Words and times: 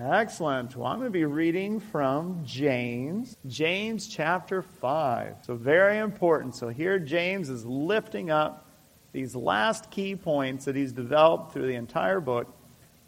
Excellent. 0.00 0.76
Well, 0.76 0.86
I'm 0.86 1.00
going 1.00 1.08
to 1.08 1.10
be 1.10 1.24
reading 1.24 1.80
from 1.80 2.42
James, 2.44 3.36
James 3.48 4.06
chapter 4.06 4.62
5. 4.62 5.38
So, 5.42 5.56
very 5.56 5.98
important. 5.98 6.54
So, 6.54 6.68
here 6.68 7.00
James 7.00 7.50
is 7.50 7.66
lifting 7.66 8.30
up 8.30 8.64
these 9.10 9.34
last 9.34 9.90
key 9.90 10.14
points 10.14 10.66
that 10.66 10.76
he's 10.76 10.92
developed 10.92 11.52
through 11.52 11.66
the 11.66 11.74
entire 11.74 12.20
book. 12.20 12.46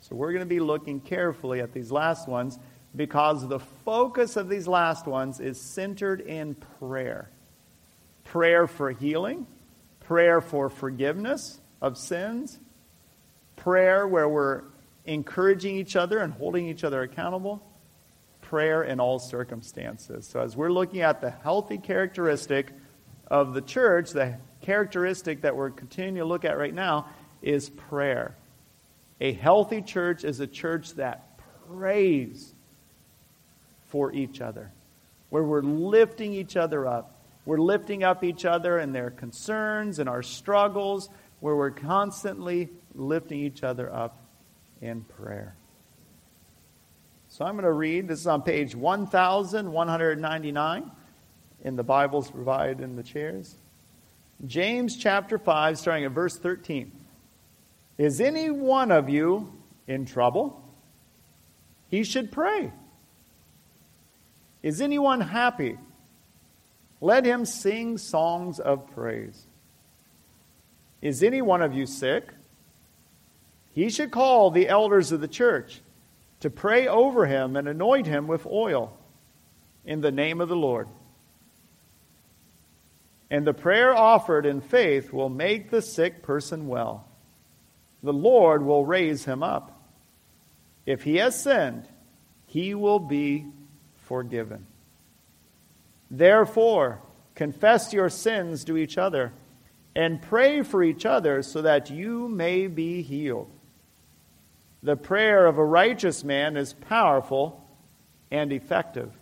So, 0.00 0.16
we're 0.16 0.32
going 0.32 0.40
to 0.40 0.46
be 0.46 0.58
looking 0.58 0.98
carefully 0.98 1.61
at 1.61 1.72
these 1.72 1.92
last 1.92 2.26
ones 2.26 2.58
because 2.97 3.47
the 3.47 3.61
focus 3.61 4.35
of 4.37 4.49
these 4.49 4.67
last 4.67 5.07
ones 5.07 5.38
is 5.38 5.61
centered 5.61 6.21
in 6.21 6.57
prayer 6.81 7.31
prayer 8.25 8.67
for 8.67 8.91
healing, 8.91 9.47
prayer 10.01 10.41
for 10.41 10.69
forgiveness 10.69 11.61
of 11.81 11.97
sins, 11.97 12.59
prayer 13.54 14.09
where 14.09 14.29
we're 14.29 14.63
encouraging 15.11 15.77
each 15.77 15.97
other 15.97 16.20
and 16.20 16.33
holding 16.33 16.69
each 16.69 16.84
other 16.84 17.02
accountable, 17.02 17.61
prayer 18.43 18.84
in 18.84 19.01
all 19.01 19.19
circumstances. 19.19 20.25
So, 20.27 20.41
as 20.41 20.57
we're 20.57 20.71
looking 20.71 21.01
at 21.01 21.21
the 21.21 21.30
healthy 21.30 21.79
characteristic 21.79 22.71
of 23.27 23.53
the 23.53 23.61
church, 23.61 24.11
the 24.11 24.37
characteristic 24.62 25.43
that 25.43 25.57
we're 25.57 25.70
continuing 25.70 26.17
to 26.17 26.25
look 26.25 26.45
at 26.45 26.57
right 26.57 26.73
now 26.73 27.09
is 27.43 27.69
prayer. 27.70 28.37
A 29.20 29.33
healthy 29.33 29.83
church 29.83 30.23
is 30.23 30.39
a 30.39 30.47
church 30.47 30.95
that 30.95 31.41
prays 31.69 32.55
for 33.89 34.12
each 34.12 34.41
other, 34.41 34.70
where 35.31 35.42
we're 35.42 35.62
lifting 35.62 36.33
each 36.33 36.56
other 36.56 36.87
up. 36.87 37.17
We're 37.47 37.59
lifting 37.59 38.05
up 38.05 38.23
each 38.23 38.45
other 38.45 38.79
and 38.79 38.95
their 38.95 39.11
concerns 39.11 39.98
and 39.98 40.09
our 40.09 40.23
struggles, 40.23 41.11
where 41.41 41.56
we're 41.56 41.73
constantly 41.73 42.69
lifting 42.95 43.41
each 43.41 43.65
other 43.65 43.92
up 43.92 44.17
in 44.80 45.02
prayer. 45.02 45.55
So 47.29 47.45
I'm 47.45 47.55
going 47.55 47.65
to 47.65 47.73
read. 47.73 48.09
This 48.09 48.20
is 48.20 48.27
on 48.27 48.43
page 48.43 48.75
1199 48.75 50.91
in 51.62 51.77
the 51.77 51.84
Bibles 51.84 52.31
provided 52.31 52.81
in 52.81 52.97
the 52.97 53.03
chairs. 53.03 53.56
James 54.47 54.97
chapter 54.97 55.39
5, 55.39 55.78
starting 55.78 56.05
at 56.05 56.12
verse 56.12 56.39
13. 56.39 56.91
Is 57.98 58.20
any 58.20 58.51
one 58.51 58.91
of 58.91 59.11
you 59.11 59.53
in 59.86 60.06
trouble? 60.06 60.64
He 61.89 62.03
should 62.03 62.33
pray. 62.33 62.73
Is 64.62 64.81
anyone 64.81 65.20
happy? 65.20 65.78
Let 67.01 67.25
him 67.25 67.45
sing 67.45 67.98
songs 67.98 68.58
of 68.58 68.92
praise. 68.95 69.47
Is 71.03 71.23
any 71.23 71.42
one 71.42 71.62
of 71.62 71.75
you 71.75 71.86
sick? 71.86 72.28
He 73.73 73.91
should 73.91 74.11
call 74.11 74.51
the 74.51 74.69
elders 74.69 75.13
of 75.13 75.21
the 75.21 75.29
church 75.29 75.81
to 76.41 76.51
pray 76.51 76.89
over 76.89 77.27
him 77.27 77.57
and 77.57 77.69
anoint 77.69 78.07
him 78.07 78.27
with 78.27 78.47
oil 78.47 78.97
in 79.85 80.01
the 80.01 80.11
name 80.11 80.41
of 80.41 80.49
the 80.49 80.57
Lord. 80.57 80.89
And 83.31 83.47
the 83.47 83.55
prayer 83.55 83.95
offered 83.95 84.45
in 84.45 84.61
faith 84.61 85.13
will 85.13 85.29
make 85.29 85.71
the 85.71 85.83
sick 85.83 86.23
person 86.23 86.67
well. 86.67 87.07
The 88.03 88.13
Lord 88.13 88.65
will 88.65 88.85
raise 88.85 89.25
him 89.25 89.43
up. 89.43 89.79
If 90.85 91.05
he 91.05 91.17
has 91.17 91.41
sinned, 91.41 91.87
he 92.47 92.75
will 92.75 92.98
be 92.98 93.47
forgiven. 93.97 94.67
Therefore, 96.11 97.01
confess 97.37 97.93
your 97.93 98.09
sins 98.09 98.65
to 98.65 98.77
each 98.77 98.98
other 98.98 99.33
and 99.95 100.21
pray 100.21 100.63
for 100.63 100.83
each 100.83 101.07
other 101.07 101.43
so 101.43 101.63
that 101.63 101.91
you 101.91 102.29
may 102.29 102.67
be 102.67 103.03
healed. 103.03 103.51
The 104.83 104.97
prayer 104.97 105.47
of 105.47 105.59
a 105.59 105.64
righteous 105.64 106.25
man 106.25 106.56
is 106.56 106.73
powerful 106.73 107.64
and 108.31 108.53
effective. 108.53 109.12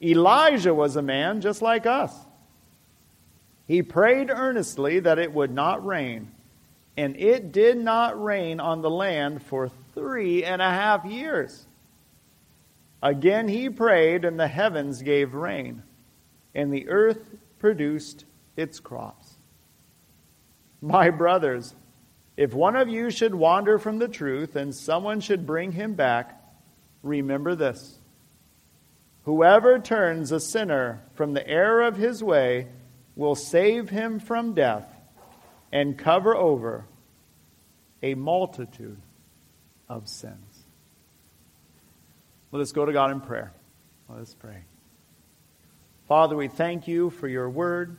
Elijah 0.00 0.74
was 0.74 0.96
a 0.96 1.02
man 1.02 1.40
just 1.40 1.62
like 1.62 1.86
us. 1.86 2.14
He 3.66 3.82
prayed 3.82 4.30
earnestly 4.30 5.00
that 5.00 5.18
it 5.18 5.32
would 5.32 5.52
not 5.52 5.84
rain, 5.84 6.30
and 6.96 7.16
it 7.16 7.52
did 7.52 7.78
not 7.78 8.22
rain 8.22 8.60
on 8.60 8.82
the 8.82 8.90
land 8.90 9.42
for 9.42 9.70
three 9.94 10.44
and 10.44 10.60
a 10.60 10.70
half 10.70 11.04
years. 11.04 11.66
Again 13.02 13.48
he 13.48 13.70
prayed, 13.70 14.24
and 14.24 14.38
the 14.38 14.48
heavens 14.48 15.02
gave 15.02 15.34
rain, 15.34 15.82
and 16.54 16.72
the 16.72 16.88
earth 16.88 17.20
produced 17.58 18.24
its 18.56 18.78
crops. 18.78 19.34
My 20.80 21.10
brothers, 21.10 21.74
if 22.36 22.54
one 22.54 22.76
of 22.76 22.88
you 22.88 23.10
should 23.10 23.34
wander 23.34 23.78
from 23.78 23.98
the 23.98 24.08
truth 24.08 24.56
and 24.56 24.74
someone 24.74 25.20
should 25.20 25.46
bring 25.46 25.72
him 25.72 25.94
back, 25.94 26.40
remember 27.02 27.54
this. 27.54 27.98
Whoever 29.24 29.78
turns 29.78 30.32
a 30.32 30.40
sinner 30.40 31.02
from 31.14 31.34
the 31.34 31.46
error 31.46 31.82
of 31.82 31.96
his 31.96 32.22
way 32.22 32.68
will 33.14 33.34
save 33.34 33.90
him 33.90 34.18
from 34.18 34.54
death 34.54 34.88
and 35.70 35.96
cover 35.96 36.34
over 36.34 36.86
a 38.02 38.14
multitude 38.14 39.00
of 39.88 40.08
sins. 40.08 40.64
Let 42.50 42.60
us 42.60 42.72
go 42.72 42.84
to 42.84 42.92
God 42.92 43.10
in 43.10 43.20
prayer. 43.20 43.52
Let 44.08 44.20
us 44.20 44.34
pray. 44.38 44.64
Father, 46.08 46.36
we 46.36 46.48
thank 46.48 46.88
you 46.88 47.10
for 47.10 47.28
your 47.28 47.48
word. 47.48 47.96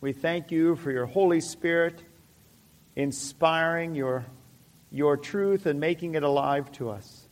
We 0.00 0.12
thank 0.12 0.50
you 0.50 0.76
for 0.76 0.92
your 0.92 1.06
Holy 1.06 1.40
Spirit 1.40 2.02
inspiring 2.98 3.94
your, 3.94 4.26
your 4.90 5.16
truth 5.16 5.66
and 5.66 5.78
making 5.78 6.16
it 6.16 6.24
alive 6.24 6.70
to 6.72 6.90
us. 6.90 7.28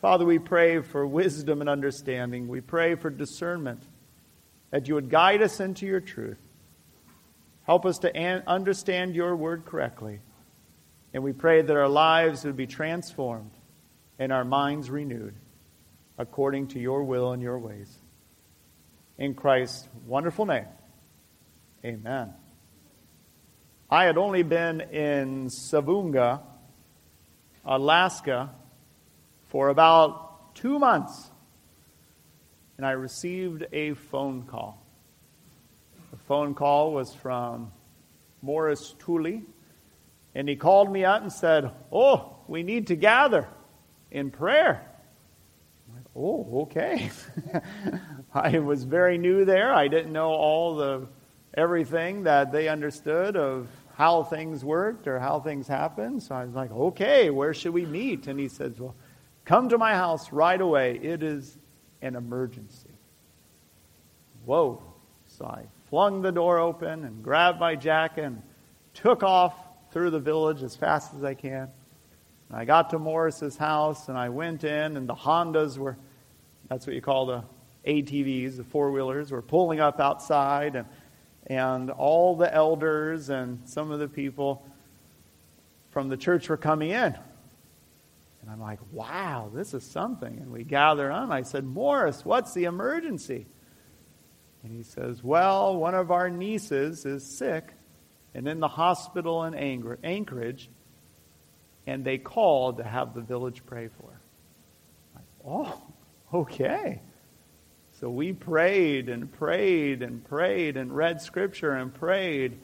Father, 0.00 0.26
we 0.26 0.40
pray 0.40 0.82
for 0.82 1.06
wisdom 1.06 1.60
and 1.60 1.70
understanding. 1.70 2.48
We 2.48 2.60
pray 2.60 2.96
for 2.96 3.08
discernment, 3.08 3.82
that 4.70 4.88
you 4.88 4.94
would 4.94 5.08
guide 5.08 5.42
us 5.42 5.60
into 5.60 5.86
your 5.86 6.00
truth. 6.00 6.40
Help 7.62 7.86
us 7.86 8.00
to 8.00 8.14
an- 8.14 8.42
understand 8.48 9.14
your 9.14 9.36
word 9.36 9.64
correctly. 9.64 10.20
And 11.14 11.22
we 11.22 11.32
pray 11.32 11.62
that 11.62 11.76
our 11.76 11.88
lives 11.88 12.44
would 12.44 12.56
be 12.56 12.66
transformed 12.66 13.52
and 14.18 14.32
our 14.32 14.44
minds 14.44 14.90
renewed 14.90 15.34
according 16.18 16.68
to 16.68 16.80
your 16.80 17.04
will 17.04 17.30
and 17.30 17.40
your 17.40 17.58
ways. 17.58 17.96
In 19.18 19.34
Christ's 19.34 19.88
wonderful 20.04 20.46
name, 20.46 20.66
amen. 21.84 22.34
I 23.88 24.04
had 24.04 24.18
only 24.18 24.42
been 24.42 24.80
in 24.80 25.46
Savoonga, 25.46 26.40
Alaska, 27.64 28.50
for 29.48 29.68
about 29.68 30.56
two 30.56 30.80
months, 30.80 31.30
and 32.76 32.84
I 32.84 32.92
received 32.92 33.64
a 33.72 33.94
phone 33.94 34.42
call. 34.42 34.84
The 36.10 36.16
phone 36.16 36.54
call 36.54 36.94
was 36.94 37.14
from 37.14 37.70
Morris 38.42 38.96
Tooley, 38.98 39.44
and 40.34 40.48
he 40.48 40.56
called 40.56 40.90
me 40.90 41.04
up 41.04 41.22
and 41.22 41.32
said, 41.32 41.70
Oh, 41.92 42.38
we 42.48 42.64
need 42.64 42.88
to 42.88 42.96
gather 42.96 43.46
in 44.10 44.32
prayer. 44.32 44.84
Like, 45.94 46.04
oh, 46.16 46.62
okay. 46.62 47.08
I 48.34 48.58
was 48.58 48.82
very 48.82 49.16
new 49.16 49.44
there. 49.44 49.72
I 49.72 49.86
didn't 49.86 50.12
know 50.12 50.30
all 50.30 50.74
the 50.74 51.06
everything 51.56 52.24
that 52.24 52.52
they 52.52 52.68
understood 52.68 53.36
of 53.36 53.68
how 53.94 54.22
things 54.22 54.64
worked 54.64 55.08
or 55.08 55.18
how 55.18 55.40
things 55.40 55.66
happened. 55.66 56.22
So 56.22 56.34
I 56.34 56.44
was 56.44 56.54
like, 56.54 56.70
okay, 56.70 57.30
where 57.30 57.54
should 57.54 57.72
we 57.72 57.86
meet? 57.86 58.26
And 58.26 58.38
he 58.38 58.48
says, 58.48 58.78
well, 58.78 58.94
come 59.46 59.70
to 59.70 59.78
my 59.78 59.94
house 59.94 60.32
right 60.32 60.60
away. 60.60 61.00
It 61.02 61.22
is 61.22 61.56
an 62.02 62.14
emergency. 62.14 62.90
Whoa. 64.44 64.82
So 65.28 65.46
I 65.46 65.64
flung 65.88 66.20
the 66.20 66.32
door 66.32 66.58
open 66.58 67.04
and 67.04 67.22
grabbed 67.22 67.58
my 67.58 67.74
jacket 67.74 68.24
and 68.24 68.42
took 68.92 69.22
off 69.22 69.54
through 69.92 70.10
the 70.10 70.20
village 70.20 70.62
as 70.62 70.76
fast 70.76 71.14
as 71.14 71.24
I 71.24 71.34
can. 71.34 71.68
And 72.48 72.58
I 72.58 72.64
got 72.64 72.90
to 72.90 72.98
Morris's 72.98 73.56
house 73.56 74.08
and 74.08 74.18
I 74.18 74.28
went 74.28 74.62
in, 74.62 74.96
and 74.96 75.08
the 75.08 75.14
Hondas 75.14 75.78
were, 75.78 75.96
that's 76.68 76.86
what 76.86 76.94
you 76.94 77.00
call 77.00 77.26
the 77.26 77.44
ATVs, 77.86 78.56
the 78.56 78.64
four 78.64 78.90
wheelers, 78.90 79.30
were 79.30 79.42
pulling 79.42 79.80
up 79.80 80.00
outside. 80.00 80.76
And 80.76 80.86
and 81.46 81.90
all 81.90 82.36
the 82.36 82.52
elders 82.52 83.28
and 83.30 83.60
some 83.68 83.90
of 83.90 84.00
the 84.00 84.08
people 84.08 84.66
from 85.90 86.08
the 86.08 86.16
church 86.16 86.48
were 86.48 86.56
coming 86.56 86.90
in. 86.90 87.16
And 88.42 88.50
I'm 88.50 88.60
like, 88.60 88.80
wow, 88.92 89.50
this 89.52 89.74
is 89.74 89.84
something. 89.84 90.38
And 90.38 90.52
we 90.52 90.64
gather 90.64 91.10
on. 91.10 91.32
I 91.32 91.42
said, 91.42 91.64
Morris, 91.64 92.24
what's 92.24 92.52
the 92.54 92.64
emergency? 92.64 93.46
And 94.62 94.72
he 94.72 94.82
says, 94.82 95.22
well, 95.22 95.76
one 95.76 95.94
of 95.94 96.10
our 96.10 96.28
nieces 96.28 97.06
is 97.06 97.24
sick 97.24 97.72
and 98.34 98.46
in 98.46 98.60
the 98.60 98.68
hospital 98.68 99.44
in 99.44 99.54
Anchorage, 99.54 100.68
and 101.86 102.04
they 102.04 102.18
called 102.18 102.76
to 102.78 102.84
have 102.84 103.14
the 103.14 103.22
village 103.22 103.62
pray 103.64 103.88
for 103.88 104.10
her. 104.10 104.20
Like, 105.14 105.24
oh, 105.46 105.82
okay. 106.34 107.00
So 108.00 108.10
we 108.10 108.34
prayed 108.34 109.08
and 109.08 109.32
prayed 109.32 110.02
and 110.02 110.22
prayed 110.22 110.76
and 110.76 110.94
read 110.94 111.22
scripture 111.22 111.72
and 111.72 111.94
prayed. 111.94 112.58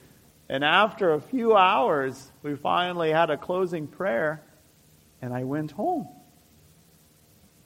And 0.50 0.62
after 0.62 1.14
a 1.14 1.20
few 1.23 1.56
hours, 1.56 2.31
we 2.43 2.55
finally 2.55 3.11
had 3.11 3.31
a 3.31 3.38
closing 3.38 3.87
prayer, 3.87 4.43
and 5.23 5.32
I 5.32 5.44
went 5.44 5.70
home. 5.70 6.06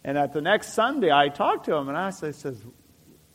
And 0.04 0.16
at 0.16 0.32
the 0.32 0.40
next 0.40 0.74
Sunday, 0.74 1.10
I 1.10 1.28
talked 1.28 1.66
to 1.66 1.74
him 1.74 1.88
and 1.88 1.98
I 1.98 2.10
said, 2.10 2.36
says, 2.36 2.64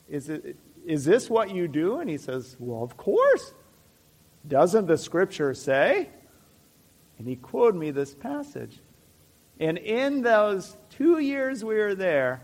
is, 0.08 1.06
this 1.06 1.30
what 1.30 1.54
you 1.54 1.68
do? 1.68 2.00
And 2.00 2.10
he 2.10 2.18
says, 2.18 2.56
Well, 2.58 2.84
of 2.84 2.96
course. 2.96 3.54
Doesn't 4.48 4.88
the 4.88 4.98
scripture 4.98 5.54
say? 5.54 6.10
And 7.20 7.28
he 7.28 7.36
quoted 7.36 7.78
me 7.78 7.92
this 7.92 8.16
passage. 8.16 8.80
And 9.60 9.78
in 9.78 10.22
those 10.22 10.76
two 10.90 11.20
years 11.20 11.64
we 11.64 11.76
were 11.76 11.94
there, 11.94 12.44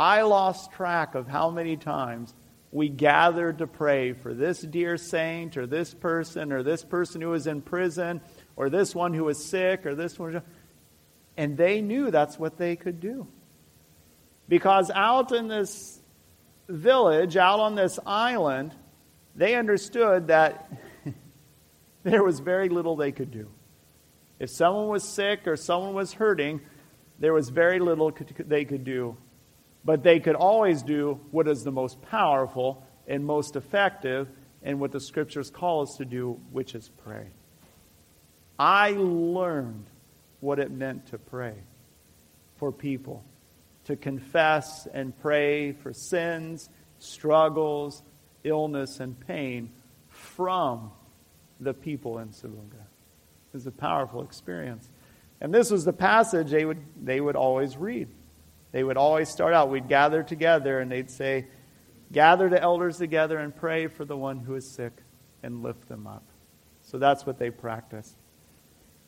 I 0.00 0.22
lost 0.22 0.72
track 0.72 1.14
of 1.14 1.28
how 1.28 1.50
many 1.50 1.76
times 1.76 2.34
we 2.72 2.88
gathered 2.88 3.58
to 3.58 3.66
pray 3.66 4.14
for 4.14 4.32
this 4.32 4.62
dear 4.62 4.96
saint 4.96 5.58
or 5.58 5.66
this 5.66 5.92
person 5.92 6.52
or 6.54 6.62
this 6.62 6.82
person 6.82 7.20
who 7.20 7.28
was 7.28 7.46
in 7.46 7.60
prison 7.60 8.22
or 8.56 8.70
this 8.70 8.94
one 8.94 9.12
who 9.12 9.24
was 9.24 9.44
sick 9.44 9.84
or 9.84 9.94
this 9.94 10.18
one. 10.18 10.40
And 11.36 11.54
they 11.54 11.82
knew 11.82 12.10
that's 12.10 12.38
what 12.38 12.56
they 12.56 12.76
could 12.76 12.98
do. 12.98 13.26
Because 14.48 14.90
out 14.90 15.32
in 15.32 15.48
this 15.48 16.00
village, 16.66 17.36
out 17.36 17.60
on 17.60 17.74
this 17.74 17.98
island, 18.06 18.74
they 19.36 19.54
understood 19.54 20.28
that 20.28 20.72
there 22.04 22.24
was 22.24 22.40
very 22.40 22.70
little 22.70 22.96
they 22.96 23.12
could 23.12 23.30
do. 23.30 23.50
If 24.38 24.48
someone 24.48 24.88
was 24.88 25.04
sick 25.04 25.46
or 25.46 25.56
someone 25.56 25.92
was 25.92 26.14
hurting, 26.14 26.62
there 27.18 27.34
was 27.34 27.50
very 27.50 27.80
little 27.80 28.16
they 28.46 28.64
could 28.64 28.84
do. 28.84 29.18
But 29.84 30.02
they 30.02 30.20
could 30.20 30.36
always 30.36 30.82
do 30.82 31.20
what 31.30 31.48
is 31.48 31.64
the 31.64 31.72
most 31.72 32.02
powerful 32.02 32.84
and 33.06 33.24
most 33.24 33.56
effective, 33.56 34.28
and 34.62 34.78
what 34.78 34.92
the 34.92 35.00
scriptures 35.00 35.50
call 35.50 35.82
us 35.82 35.96
to 35.96 36.04
do, 36.04 36.38
which 36.52 36.74
is 36.74 36.90
pray. 37.04 37.26
I 38.58 38.90
learned 38.90 39.86
what 40.40 40.58
it 40.58 40.70
meant 40.70 41.06
to 41.06 41.18
pray 41.18 41.54
for 42.56 42.70
people, 42.70 43.24
to 43.86 43.96
confess 43.96 44.86
and 44.92 45.18
pray 45.20 45.72
for 45.72 45.92
sins, 45.92 46.68
struggles, 46.98 48.02
illness, 48.44 49.00
and 49.00 49.18
pain 49.18 49.72
from 50.08 50.92
the 51.58 51.72
people 51.72 52.18
in 52.18 52.28
Savoonga. 52.28 52.74
It 52.74 53.54
was 53.54 53.66
a 53.66 53.72
powerful 53.72 54.22
experience. 54.22 54.88
And 55.40 55.54
this 55.54 55.70
was 55.70 55.84
the 55.84 55.92
passage 55.92 56.50
they 56.50 56.64
would, 56.64 56.82
they 57.02 57.20
would 57.20 57.36
always 57.36 57.76
read. 57.76 58.08
They 58.72 58.84
would 58.84 58.96
always 58.96 59.28
start 59.28 59.54
out, 59.54 59.70
we'd 59.70 59.88
gather 59.88 60.22
together, 60.22 60.80
and 60.80 60.90
they'd 60.90 61.10
say, 61.10 61.46
Gather 62.12 62.48
the 62.48 62.60
elders 62.60 62.98
together 62.98 63.38
and 63.38 63.54
pray 63.54 63.86
for 63.86 64.04
the 64.04 64.16
one 64.16 64.40
who 64.40 64.56
is 64.56 64.68
sick 64.68 64.92
and 65.42 65.62
lift 65.62 65.88
them 65.88 66.06
up. 66.06 66.24
So 66.82 66.98
that's 66.98 67.24
what 67.24 67.38
they 67.38 67.50
practiced. 67.50 68.16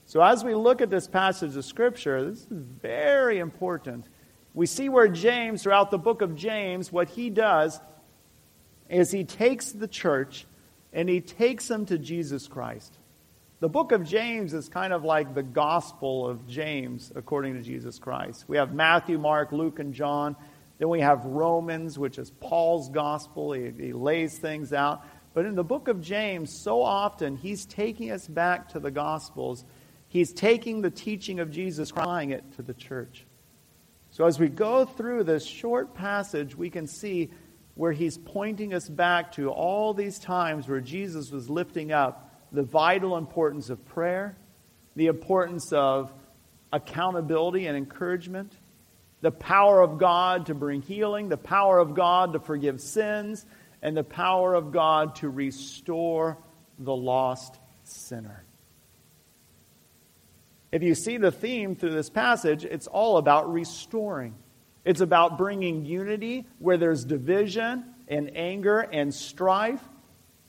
So 0.04 0.22
as 0.22 0.44
we 0.44 0.54
look 0.54 0.80
at 0.80 0.90
this 0.90 1.08
passage 1.08 1.56
of 1.56 1.64
Scripture, 1.64 2.30
this 2.30 2.40
is 2.40 2.46
very 2.50 3.38
important. 3.38 4.08
We 4.54 4.66
see 4.66 4.88
where 4.88 5.08
James, 5.08 5.62
throughout 5.62 5.90
the 5.90 5.98
book 5.98 6.22
of 6.22 6.36
James, 6.36 6.92
what 6.92 7.08
he 7.08 7.30
does 7.30 7.80
is 8.88 9.10
he 9.10 9.24
takes 9.24 9.72
the 9.72 9.88
church 9.88 10.46
and 10.92 11.08
he 11.08 11.20
takes 11.20 11.66
them 11.66 11.86
to 11.86 11.98
Jesus 11.98 12.46
Christ. 12.46 12.98
The 13.62 13.68
book 13.68 13.92
of 13.92 14.02
James 14.02 14.54
is 14.54 14.68
kind 14.68 14.92
of 14.92 15.04
like 15.04 15.36
the 15.36 15.42
gospel 15.44 16.26
of 16.26 16.48
James 16.48 17.12
according 17.14 17.54
to 17.54 17.62
Jesus 17.62 17.96
Christ. 17.96 18.44
We 18.48 18.56
have 18.56 18.74
Matthew, 18.74 19.20
Mark, 19.20 19.52
Luke, 19.52 19.78
and 19.78 19.94
John. 19.94 20.34
Then 20.78 20.88
we 20.88 20.98
have 20.98 21.24
Romans, 21.24 21.96
which 21.96 22.18
is 22.18 22.32
Paul's 22.40 22.88
gospel. 22.88 23.52
He, 23.52 23.70
he 23.78 23.92
lays 23.92 24.36
things 24.36 24.72
out. 24.72 25.06
But 25.32 25.46
in 25.46 25.54
the 25.54 25.62
book 25.62 25.86
of 25.86 26.00
James, 26.00 26.52
so 26.52 26.82
often 26.82 27.36
he's 27.36 27.64
taking 27.64 28.10
us 28.10 28.26
back 28.26 28.70
to 28.70 28.80
the 28.80 28.90
gospels. 28.90 29.64
He's 30.08 30.32
taking 30.32 30.80
the 30.80 30.90
teaching 30.90 31.38
of 31.38 31.52
Jesus, 31.52 31.92
applying 31.92 32.30
it 32.30 32.42
to 32.56 32.62
the 32.62 32.74
church. 32.74 33.24
So 34.10 34.26
as 34.26 34.40
we 34.40 34.48
go 34.48 34.84
through 34.84 35.22
this 35.22 35.46
short 35.46 35.94
passage, 35.94 36.56
we 36.56 36.68
can 36.68 36.88
see 36.88 37.30
where 37.76 37.92
he's 37.92 38.18
pointing 38.18 38.74
us 38.74 38.88
back 38.88 39.30
to 39.34 39.50
all 39.50 39.94
these 39.94 40.18
times 40.18 40.66
where 40.66 40.80
Jesus 40.80 41.30
was 41.30 41.48
lifting 41.48 41.92
up 41.92 42.30
the 42.52 42.62
vital 42.62 43.16
importance 43.16 43.70
of 43.70 43.84
prayer, 43.86 44.36
the 44.94 45.06
importance 45.06 45.72
of 45.72 46.12
accountability 46.72 47.66
and 47.66 47.76
encouragement, 47.76 48.54
the 49.20 49.30
power 49.30 49.80
of 49.80 49.98
God 49.98 50.46
to 50.46 50.54
bring 50.54 50.82
healing, 50.82 51.28
the 51.28 51.36
power 51.36 51.78
of 51.78 51.94
God 51.94 52.34
to 52.34 52.40
forgive 52.40 52.80
sins, 52.80 53.46
and 53.80 53.96
the 53.96 54.04
power 54.04 54.54
of 54.54 54.72
God 54.72 55.16
to 55.16 55.28
restore 55.28 56.38
the 56.78 56.94
lost 56.94 57.58
sinner. 57.84 58.44
If 60.70 60.82
you 60.82 60.94
see 60.94 61.18
the 61.18 61.30
theme 61.30 61.76
through 61.76 61.92
this 61.92 62.10
passage, 62.10 62.64
it's 62.64 62.86
all 62.86 63.18
about 63.18 63.52
restoring. 63.52 64.34
It's 64.84 65.00
about 65.00 65.38
bringing 65.38 65.84
unity 65.84 66.46
where 66.58 66.78
there's 66.78 67.04
division 67.04 67.84
and 68.08 68.34
anger 68.34 68.80
and 68.80 69.14
strife, 69.14 69.82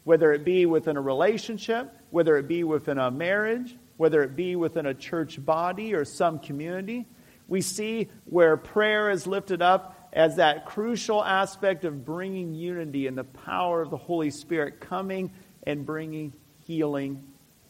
whether 0.04 0.34
it 0.34 0.44
be 0.44 0.66
within 0.66 0.98
a 0.98 1.02
relationship, 1.02 1.92
whether 2.10 2.38
it 2.38 2.48
be 2.48 2.64
within 2.64 2.98
a 2.98 3.10
marriage, 3.10 3.76
whether 3.98 4.24
it 4.24 4.36
be 4.36 4.56
within 4.56 4.86
a 4.86 4.94
church 4.94 5.44
body 5.44 5.94
or 5.94 6.04
some 6.06 6.40
community. 6.40 7.06
We 7.48 7.62
see 7.62 8.10
where 8.26 8.58
prayer 8.58 9.10
is 9.10 9.28
lifted 9.28 9.62
up 9.62 10.10
as 10.14 10.36
that 10.36 10.66
crucial 10.66 11.24
aspect 11.24 11.86
of 11.86 12.06
bringing 12.06 12.54
unity 12.54 13.08
and 13.08 13.18
the 13.18 13.24
power 13.24 13.82
of 13.82 13.90
the 13.90 13.98
Holy 13.98 14.30
Spirit 14.30 14.80
coming 14.80 15.32
and 15.66 15.86
bringing 15.86 16.34
healing 16.66 17.24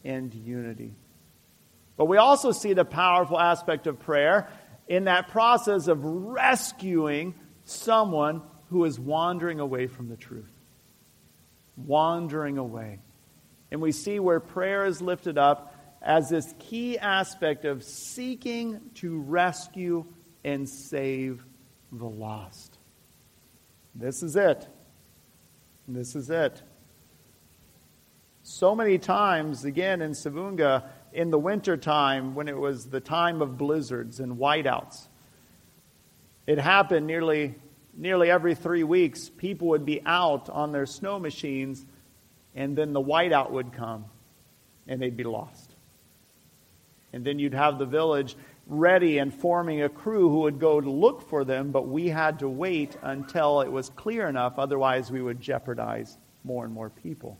and 0.04 0.32
unity. 0.34 0.94
But 1.96 2.06
we 2.06 2.16
also 2.16 2.52
see 2.52 2.72
the 2.72 2.84
powerful 2.84 3.38
aspect 3.38 3.86
of 3.86 4.00
prayer 4.00 4.48
in 4.88 5.04
that 5.04 5.28
process 5.28 5.88
of 5.88 6.04
rescuing 6.04 7.34
someone 7.64 8.42
who 8.68 8.84
is 8.84 8.98
wandering 8.98 9.60
away 9.60 9.86
from 9.86 10.08
the 10.08 10.16
truth. 10.16 10.50
Wandering 11.76 12.58
away. 12.58 13.00
And 13.70 13.80
we 13.80 13.92
see 13.92 14.20
where 14.20 14.40
prayer 14.40 14.86
is 14.86 15.02
lifted 15.02 15.38
up 15.38 15.74
as 16.00 16.28
this 16.28 16.54
key 16.58 16.98
aspect 16.98 17.64
of 17.64 17.82
seeking 17.82 18.80
to 18.94 19.20
rescue 19.20 20.04
and 20.44 20.68
save 20.68 21.44
the 21.90 22.04
lost. 22.04 22.78
This 23.94 24.22
is 24.22 24.36
it. 24.36 24.68
This 25.88 26.14
is 26.14 26.30
it. 26.30 26.62
So 28.42 28.74
many 28.74 28.98
times, 28.98 29.64
again, 29.64 30.02
in 30.02 30.12
Savoonga, 30.12 30.84
in 31.12 31.30
the 31.30 31.38
wintertime 31.38 32.34
when 32.34 32.48
it 32.48 32.56
was 32.58 32.86
the 32.86 33.00
time 33.00 33.40
of 33.40 33.56
blizzards 33.56 34.20
and 34.20 34.36
whiteouts. 34.36 35.08
It 36.46 36.58
happened 36.58 37.06
nearly, 37.06 37.54
nearly 37.96 38.30
every 38.30 38.54
three 38.54 38.84
weeks. 38.84 39.30
People 39.30 39.68
would 39.68 39.84
be 39.84 40.02
out 40.04 40.50
on 40.50 40.72
their 40.72 40.86
snow 40.86 41.18
machines, 41.18 41.84
and 42.54 42.76
then 42.76 42.92
the 42.92 43.02
whiteout 43.02 43.50
would 43.50 43.72
come, 43.72 44.04
and 44.86 45.00
they'd 45.00 45.16
be 45.16 45.24
lost. 45.24 45.74
And 47.12 47.24
then 47.24 47.38
you'd 47.38 47.54
have 47.54 47.78
the 47.78 47.86
village 47.86 48.36
ready 48.66 49.18
and 49.18 49.32
forming 49.32 49.82
a 49.82 49.88
crew 49.88 50.28
who 50.28 50.40
would 50.40 50.58
go 50.58 50.80
to 50.80 50.90
look 50.90 51.28
for 51.28 51.44
them, 51.44 51.70
but 51.70 51.86
we 51.86 52.08
had 52.08 52.38
to 52.38 52.48
wait 52.48 52.96
until 53.02 53.60
it 53.60 53.70
was 53.70 53.90
clear 53.90 54.28
enough, 54.28 54.58
otherwise, 54.58 55.10
we 55.10 55.22
would 55.22 55.40
jeopardize 55.40 56.16
more 56.44 56.64
and 56.64 56.72
more 56.72 56.90
people. 56.90 57.38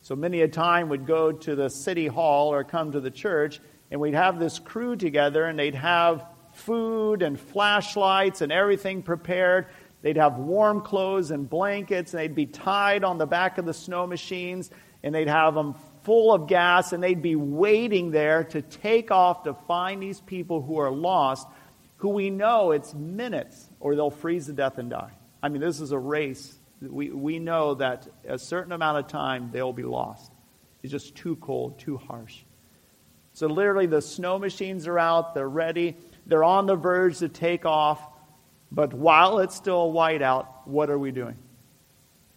So 0.00 0.14
many 0.14 0.42
a 0.42 0.48
time 0.48 0.88
would 0.90 1.06
go 1.06 1.32
to 1.32 1.56
the 1.56 1.68
city 1.68 2.06
hall 2.06 2.52
or 2.52 2.62
come 2.62 2.92
to 2.92 3.00
the 3.00 3.10
church, 3.10 3.60
and 3.90 4.00
we'd 4.00 4.14
have 4.14 4.38
this 4.38 4.58
crew 4.58 4.96
together, 4.96 5.44
and 5.44 5.58
they'd 5.58 5.74
have 5.74 6.24
food 6.56 7.22
and 7.22 7.38
flashlights 7.38 8.40
and 8.40 8.52
everything 8.52 9.02
prepared. 9.02 9.66
They'd 10.02 10.16
have 10.16 10.38
warm 10.38 10.82
clothes 10.82 11.30
and 11.30 11.48
blankets, 11.48 12.12
and 12.12 12.20
they'd 12.20 12.34
be 12.34 12.46
tied 12.46 13.04
on 13.04 13.18
the 13.18 13.26
back 13.26 13.58
of 13.58 13.64
the 13.64 13.74
snow 13.74 14.06
machines, 14.06 14.70
and 15.02 15.14
they'd 15.14 15.28
have 15.28 15.54
them 15.54 15.74
full 16.04 16.32
of 16.32 16.48
gas, 16.48 16.92
and 16.92 17.02
they'd 17.02 17.22
be 17.22 17.36
waiting 17.36 18.10
there 18.10 18.44
to 18.44 18.62
take 18.62 19.10
off 19.10 19.44
to 19.44 19.54
find 19.54 20.02
these 20.02 20.20
people 20.20 20.62
who 20.62 20.78
are 20.78 20.90
lost, 20.90 21.46
who 21.96 22.10
we 22.10 22.30
know 22.30 22.72
it's 22.72 22.94
minutes 22.94 23.68
or 23.80 23.96
they'll 23.96 24.10
freeze 24.10 24.46
to 24.46 24.52
death 24.52 24.78
and 24.78 24.90
die. 24.90 25.12
I 25.42 25.48
mean, 25.48 25.60
this 25.60 25.80
is 25.80 25.92
a 25.92 25.98
race 25.98 26.58
we, 26.80 27.10
we 27.10 27.38
know 27.38 27.74
that 27.74 28.06
a 28.28 28.38
certain 28.38 28.72
amount 28.72 28.98
of 28.98 29.08
time 29.08 29.50
they'll 29.52 29.72
be 29.72 29.84
lost. 29.84 30.30
It's 30.82 30.92
just 30.92 31.14
too 31.14 31.36
cold, 31.36 31.78
too 31.78 31.96
harsh. 31.96 32.42
So, 33.32 33.46
literally, 33.46 33.86
the 33.86 34.00
snow 34.00 34.38
machines 34.38 34.86
are 34.86 34.98
out, 34.98 35.34
they're 35.34 35.48
ready, 35.48 35.96
they're 36.26 36.44
on 36.44 36.66
the 36.66 36.76
verge 36.76 37.18
to 37.18 37.28
take 37.28 37.64
off. 37.64 38.00
But 38.72 38.92
while 38.92 39.38
it's 39.38 39.54
still 39.54 39.92
white 39.92 40.22
out, 40.22 40.66
what 40.66 40.90
are 40.90 40.98
we 40.98 41.12
doing? 41.12 41.36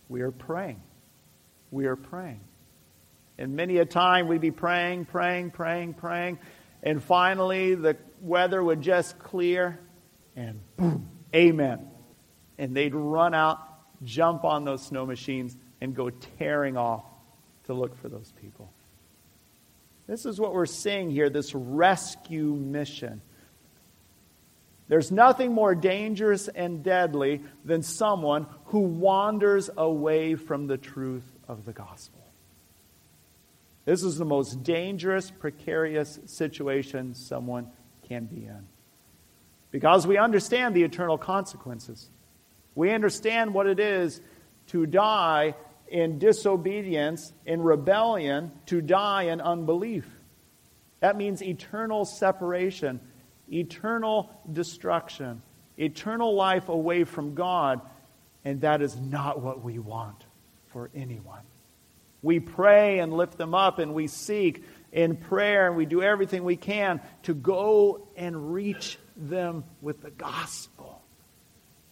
We 0.07 0.21
are 0.21 0.31
praying. 0.31 0.81
We 1.71 1.85
are 1.87 1.95
praying. 1.95 2.41
And 3.37 3.55
many 3.55 3.77
a 3.77 3.85
time 3.85 4.27
we'd 4.27 4.41
be 4.41 4.51
praying, 4.51 5.05
praying, 5.05 5.51
praying, 5.51 5.93
praying, 5.95 6.39
and 6.83 7.01
finally 7.01 7.75
the 7.75 7.97
weather 8.21 8.63
would 8.63 8.81
just 8.81 9.17
clear, 9.17 9.79
and 10.35 10.59
boom, 10.77 11.09
amen. 11.33 11.87
And 12.57 12.75
they'd 12.75 12.93
run 12.93 13.33
out 13.33 13.69
jump 14.03 14.43
on 14.43 14.65
those 14.65 14.85
snow 14.85 15.05
machines 15.05 15.57
and 15.81 15.95
go 15.95 16.09
tearing 16.09 16.77
off 16.77 17.03
to 17.65 17.73
look 17.73 17.95
for 17.97 18.09
those 18.09 18.33
people. 18.41 18.71
This 20.07 20.25
is 20.25 20.39
what 20.39 20.53
we're 20.53 20.65
seeing 20.65 21.09
here 21.09 21.29
this 21.29 21.53
rescue 21.53 22.53
mission. 22.55 23.21
There's 24.89 25.11
nothing 25.11 25.53
more 25.53 25.75
dangerous 25.75 26.47
and 26.47 26.83
deadly 26.83 27.43
than 27.63 27.83
someone 27.83 28.47
who 28.65 28.79
wanders 28.79 29.69
away 29.77 30.35
from 30.35 30.67
the 30.67 30.77
truth 30.77 31.31
of 31.47 31.63
the 31.63 31.73
gospel. 31.73 32.19
This 33.85 34.03
is 34.03 34.17
the 34.17 34.25
most 34.25 34.63
dangerous, 34.63 35.31
precarious 35.31 36.19
situation 36.25 37.13
someone 37.13 37.69
can 38.07 38.25
be 38.25 38.45
in. 38.45 38.67
Because 39.71 40.07
we 40.07 40.17
understand 40.17 40.75
the 40.75 40.83
eternal 40.83 41.19
consequences. 41.19 42.09
We 42.73 42.91
understand 42.91 43.53
what 43.53 43.67
it 43.67 43.79
is 43.79 44.21
to 44.67 44.87
die 44.87 45.53
in 45.87 46.17
disobedience, 46.17 47.31
in 47.45 47.61
rebellion, 47.61 48.51
to 48.67 48.81
die 48.81 49.23
in 49.23 49.39
unbelief. 49.39 50.07
That 50.99 51.15
means 51.15 51.41
eternal 51.41 52.05
separation, 52.05 52.99
eternal 53.51 54.29
destruction, 54.51 55.41
eternal 55.77 56.35
life 56.35 56.69
away 56.69 57.03
from 57.03 57.35
God. 57.35 57.81
And 58.45 58.61
that 58.61 58.81
is 58.81 58.97
not 58.97 59.41
what 59.41 59.63
we 59.63 59.79
want 59.79 60.23
for 60.71 60.89
anyone. 60.95 61.41
We 62.21 62.39
pray 62.39 62.99
and 62.99 63.13
lift 63.13 63.37
them 63.37 63.53
up, 63.53 63.79
and 63.79 63.93
we 63.93 64.07
seek 64.07 64.63
in 64.91 65.15
prayer, 65.15 65.67
and 65.67 65.77
we 65.77 65.85
do 65.85 66.01
everything 66.01 66.43
we 66.43 66.57
can 66.57 67.01
to 67.23 67.33
go 67.33 68.07
and 68.17 68.53
reach 68.53 68.97
them 69.15 69.63
with 69.81 70.01
the 70.01 70.11
gospel 70.11 71.01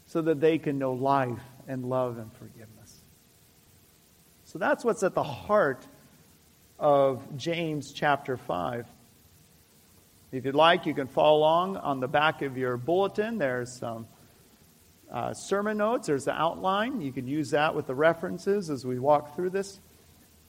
so 0.07 0.21
that 0.21 0.39
they 0.39 0.57
can 0.57 0.79
know 0.79 0.93
life 0.93 1.39
and 1.67 1.85
love 1.85 2.17
and 2.17 2.31
forgiveness. 2.33 3.01
So 4.45 4.59
that's 4.59 4.83
what's 4.83 5.03
at 5.03 5.13
the 5.13 5.23
heart 5.23 5.85
of 6.79 7.21
James 7.37 7.91
chapter 7.91 8.37
5. 8.37 8.85
If 10.31 10.43
you'd 10.43 10.55
like, 10.55 10.85
you 10.85 10.93
can 10.93 11.07
follow 11.07 11.37
along 11.37 11.77
on 11.77 12.01
the 12.01 12.07
back 12.07 12.41
of 12.41 12.57
your 12.57 12.75
bulletin. 12.75 13.37
There's 13.37 13.77
some 13.77 14.07
uh, 15.09 15.33
sermon 15.33 15.77
notes, 15.77 16.07
there's 16.07 16.25
the 16.25 16.33
outline. 16.33 16.99
You 16.99 17.13
can 17.13 17.27
use 17.27 17.51
that 17.51 17.75
with 17.75 17.87
the 17.87 17.95
references 17.95 18.69
as 18.69 18.85
we 18.85 18.99
walk 18.99 19.35
through 19.35 19.51
this, 19.51 19.79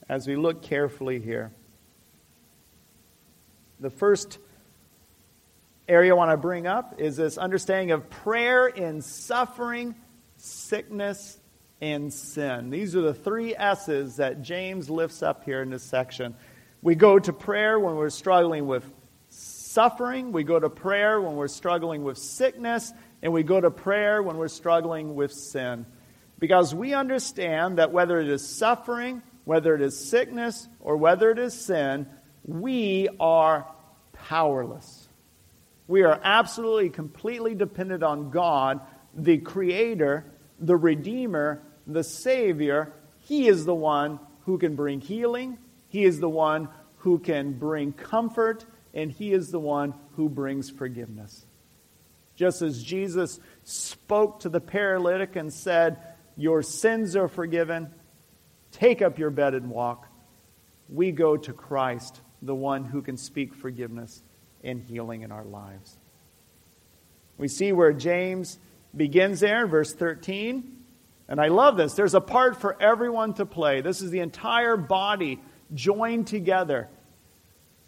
as 0.09 0.27
we 0.27 0.35
look 0.35 0.61
carefully 0.61 1.21
here. 1.21 1.53
The 3.79 3.89
first 3.89 4.37
area 5.87 6.13
I 6.13 6.17
want 6.17 6.31
to 6.31 6.37
bring 6.37 6.67
up 6.67 6.99
is 6.99 7.15
this 7.15 7.37
understanding 7.37 7.91
of 7.91 8.09
prayer 8.09 8.67
in 8.67 9.01
suffering, 9.01 9.95
sickness, 10.35 11.39
and 11.79 12.13
sin. 12.13 12.69
These 12.69 12.97
are 12.97 13.01
the 13.01 13.13
three 13.13 13.55
S's 13.55 14.17
that 14.17 14.41
James 14.41 14.89
lifts 14.89 15.23
up 15.23 15.45
here 15.45 15.61
in 15.61 15.69
this 15.69 15.83
section. 15.83 16.35
We 16.81 16.95
go 16.95 17.17
to 17.17 17.31
prayer 17.31 17.79
when 17.79 17.95
we're 17.95 18.09
struggling 18.09 18.67
with 18.67 18.83
suffering, 19.69 20.31
we 20.31 20.43
go 20.43 20.59
to 20.59 20.69
prayer 20.69 21.21
when 21.21 21.35
we're 21.35 21.47
struggling 21.47 22.03
with 22.03 22.17
sickness, 22.17 22.91
and 23.21 23.31
we 23.31 23.43
go 23.43 23.61
to 23.61 23.69
prayer 23.69 24.23
when 24.23 24.37
we're 24.37 24.47
struggling 24.47 25.13
with 25.13 25.31
sin. 25.31 25.85
Because 26.39 26.73
we 26.73 26.93
understand 26.93 27.77
that 27.77 27.91
whether 27.91 28.19
it 28.19 28.29
is 28.29 28.47
suffering, 28.47 29.21
whether 29.45 29.75
it 29.75 29.81
is 29.81 30.09
sickness, 30.09 30.67
or 30.79 30.97
whether 30.97 31.29
it 31.29 31.37
is 31.37 31.53
sin, 31.53 32.07
we 32.45 33.09
are 33.19 33.67
powerless. 34.13 35.07
We 35.87 36.03
are 36.03 36.19
absolutely, 36.23 36.89
completely 36.89 37.53
dependent 37.53 38.01
on 38.01 38.31
God, 38.31 38.79
the 39.13 39.37
Creator, 39.37 40.25
the 40.59 40.77
Redeemer, 40.77 41.61
the 41.85 42.03
Savior. 42.03 42.93
He 43.19 43.47
is 43.47 43.65
the 43.65 43.75
one 43.75 44.19
who 44.45 44.57
can 44.57 44.75
bring 44.75 44.99
healing, 44.99 45.59
He 45.89 46.05
is 46.05 46.19
the 46.19 46.29
one 46.29 46.69
who 46.97 47.19
can 47.19 47.53
bring 47.53 47.93
comfort, 47.93 48.65
and 48.93 49.11
He 49.11 49.33
is 49.33 49.51
the 49.51 49.59
one 49.59 49.93
who 50.15 50.29
brings 50.29 50.69
forgiveness. 50.69 51.45
Just 52.35 52.61
as 52.61 52.81
Jesus 52.83 53.39
spoke 53.63 54.41
to 54.41 54.49
the 54.49 54.61
paralytic 54.61 55.35
and 55.35 55.53
said, 55.53 55.97
Your 56.37 56.61
sins 56.61 57.15
are 57.15 57.27
forgiven, 57.27 57.93
take 58.71 59.01
up 59.01 59.19
your 59.19 59.29
bed 59.29 59.53
and 59.53 59.69
walk, 59.69 60.07
we 60.87 61.11
go 61.11 61.37
to 61.37 61.53
Christ, 61.53 62.21
the 62.41 62.55
one 62.55 62.85
who 62.85 63.01
can 63.01 63.17
speak 63.17 63.53
forgiveness 63.53 64.23
and 64.63 64.81
healing 64.81 65.21
in 65.21 65.31
our 65.31 65.43
lives. 65.43 65.97
We 67.37 67.47
see 67.47 67.71
where 67.71 67.93
James 67.93 68.57
begins 68.95 69.39
there 69.39 69.63
in 69.63 69.69
verse 69.69 69.93
13. 69.93 70.77
And 71.27 71.39
I 71.39 71.47
love 71.47 71.77
this. 71.77 71.93
There's 71.93 72.15
a 72.15 72.21
part 72.21 72.59
for 72.59 72.81
everyone 72.81 73.33
to 73.35 73.45
play. 73.45 73.81
This 73.81 74.01
is 74.01 74.11
the 74.11 74.19
entire 74.19 74.77
body 74.77 75.39
joined 75.73 76.27
together. 76.27 76.89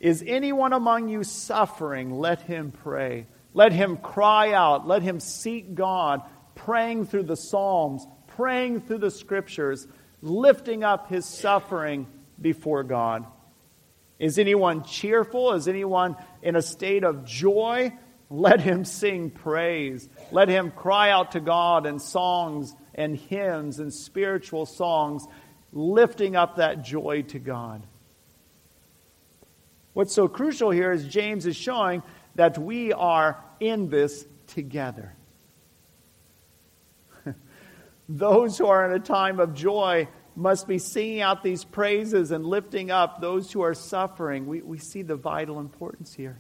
Is 0.02 0.24
anyone 0.26 0.74
among 0.74 1.10
you 1.10 1.24
suffering? 1.24 2.10
Let 2.10 2.42
him 2.42 2.72
pray. 2.72 3.28
Let 3.54 3.72
him 3.72 3.98
cry 3.98 4.52
out. 4.52 4.88
Let 4.88 5.04
him 5.04 5.20
seek 5.20 5.76
God, 5.76 6.24
praying 6.56 7.06
through 7.06 7.24
the 7.24 7.38
Psalms, 7.38 8.08
praying 8.26 8.82
through 8.82 8.98
the 8.98 9.12
Scriptures, 9.12 9.88
lifting 10.24 10.84
up 10.84 11.08
his 11.08 11.26
suffering 11.26 12.08
before 12.42 12.84
God. 12.84 13.28
Is 14.18 14.40
anyone 14.40 14.84
cheerful? 14.84 15.54
Is 15.54 15.68
anyone 15.68 16.16
in 16.42 16.56
a 16.56 16.64
state 16.64 17.04
of 17.04 17.24
joy? 17.24 17.94
Let 18.28 18.60
him 18.60 18.86
sing 18.86 19.30
praise. 19.30 20.10
Let 20.32 20.50
him 20.50 20.72
cry 20.72 21.12
out 21.12 21.34
to 21.34 21.40
God 21.40 21.86
in 21.86 22.00
songs 22.00 22.74
and 22.96 23.16
hymns 23.16 23.78
and 23.78 23.94
spiritual 23.94 24.66
songs, 24.66 25.28
lifting 25.72 26.36
up 26.36 26.56
that 26.56 26.82
joy 26.84 27.22
to 27.28 27.38
God. 27.38 27.86
What's 29.94 30.14
so 30.14 30.28
crucial 30.28 30.72
here 30.72 30.92
is 30.92 31.06
James 31.06 31.46
is 31.46 31.56
showing 31.56 32.02
that 32.36 32.58
we 32.58 32.94
are 32.94 33.44
in 33.60 33.90
this 33.90 34.26
together. 34.48 35.14
those 38.10 38.58
who 38.58 38.68
are 38.68 38.86
in 38.86 38.94
a 38.94 39.04
time 39.04 39.40
of 39.40 39.54
joy 39.54 40.08
must 40.36 40.68
be 40.68 40.80
singing 40.80 41.22
out 41.22 41.44
these 41.44 41.66
praises 41.66 42.32
and 42.32 42.46
lifting 42.46 42.90
up 42.90 43.20
those 43.20 43.52
who 43.52 43.62
are 43.62 43.74
suffering. 43.74 44.48
We, 44.48 44.62
we 44.62 44.78
see 44.78 45.02
the 45.02 45.18
vital 45.18 45.60
importance 45.60 46.14
here. 46.14 46.40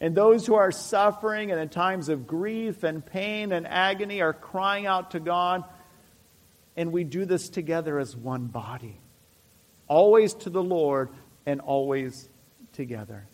And 0.00 0.14
those 0.14 0.46
who 0.46 0.54
are 0.54 0.72
suffering 0.72 1.50
and 1.50 1.60
in 1.60 1.68
times 1.68 2.08
of 2.08 2.26
grief 2.26 2.84
and 2.84 3.04
pain 3.04 3.52
and 3.52 3.66
agony 3.66 4.20
are 4.20 4.32
crying 4.32 4.86
out 4.86 5.12
to 5.12 5.20
God. 5.20 5.64
And 6.76 6.92
we 6.92 7.04
do 7.04 7.24
this 7.24 7.48
together 7.48 7.98
as 7.98 8.16
one 8.16 8.46
body, 8.46 9.00
always 9.88 10.34
to 10.34 10.50
the 10.50 10.62
Lord 10.62 11.10
and 11.44 11.60
always 11.60 12.28
together. 12.72 13.26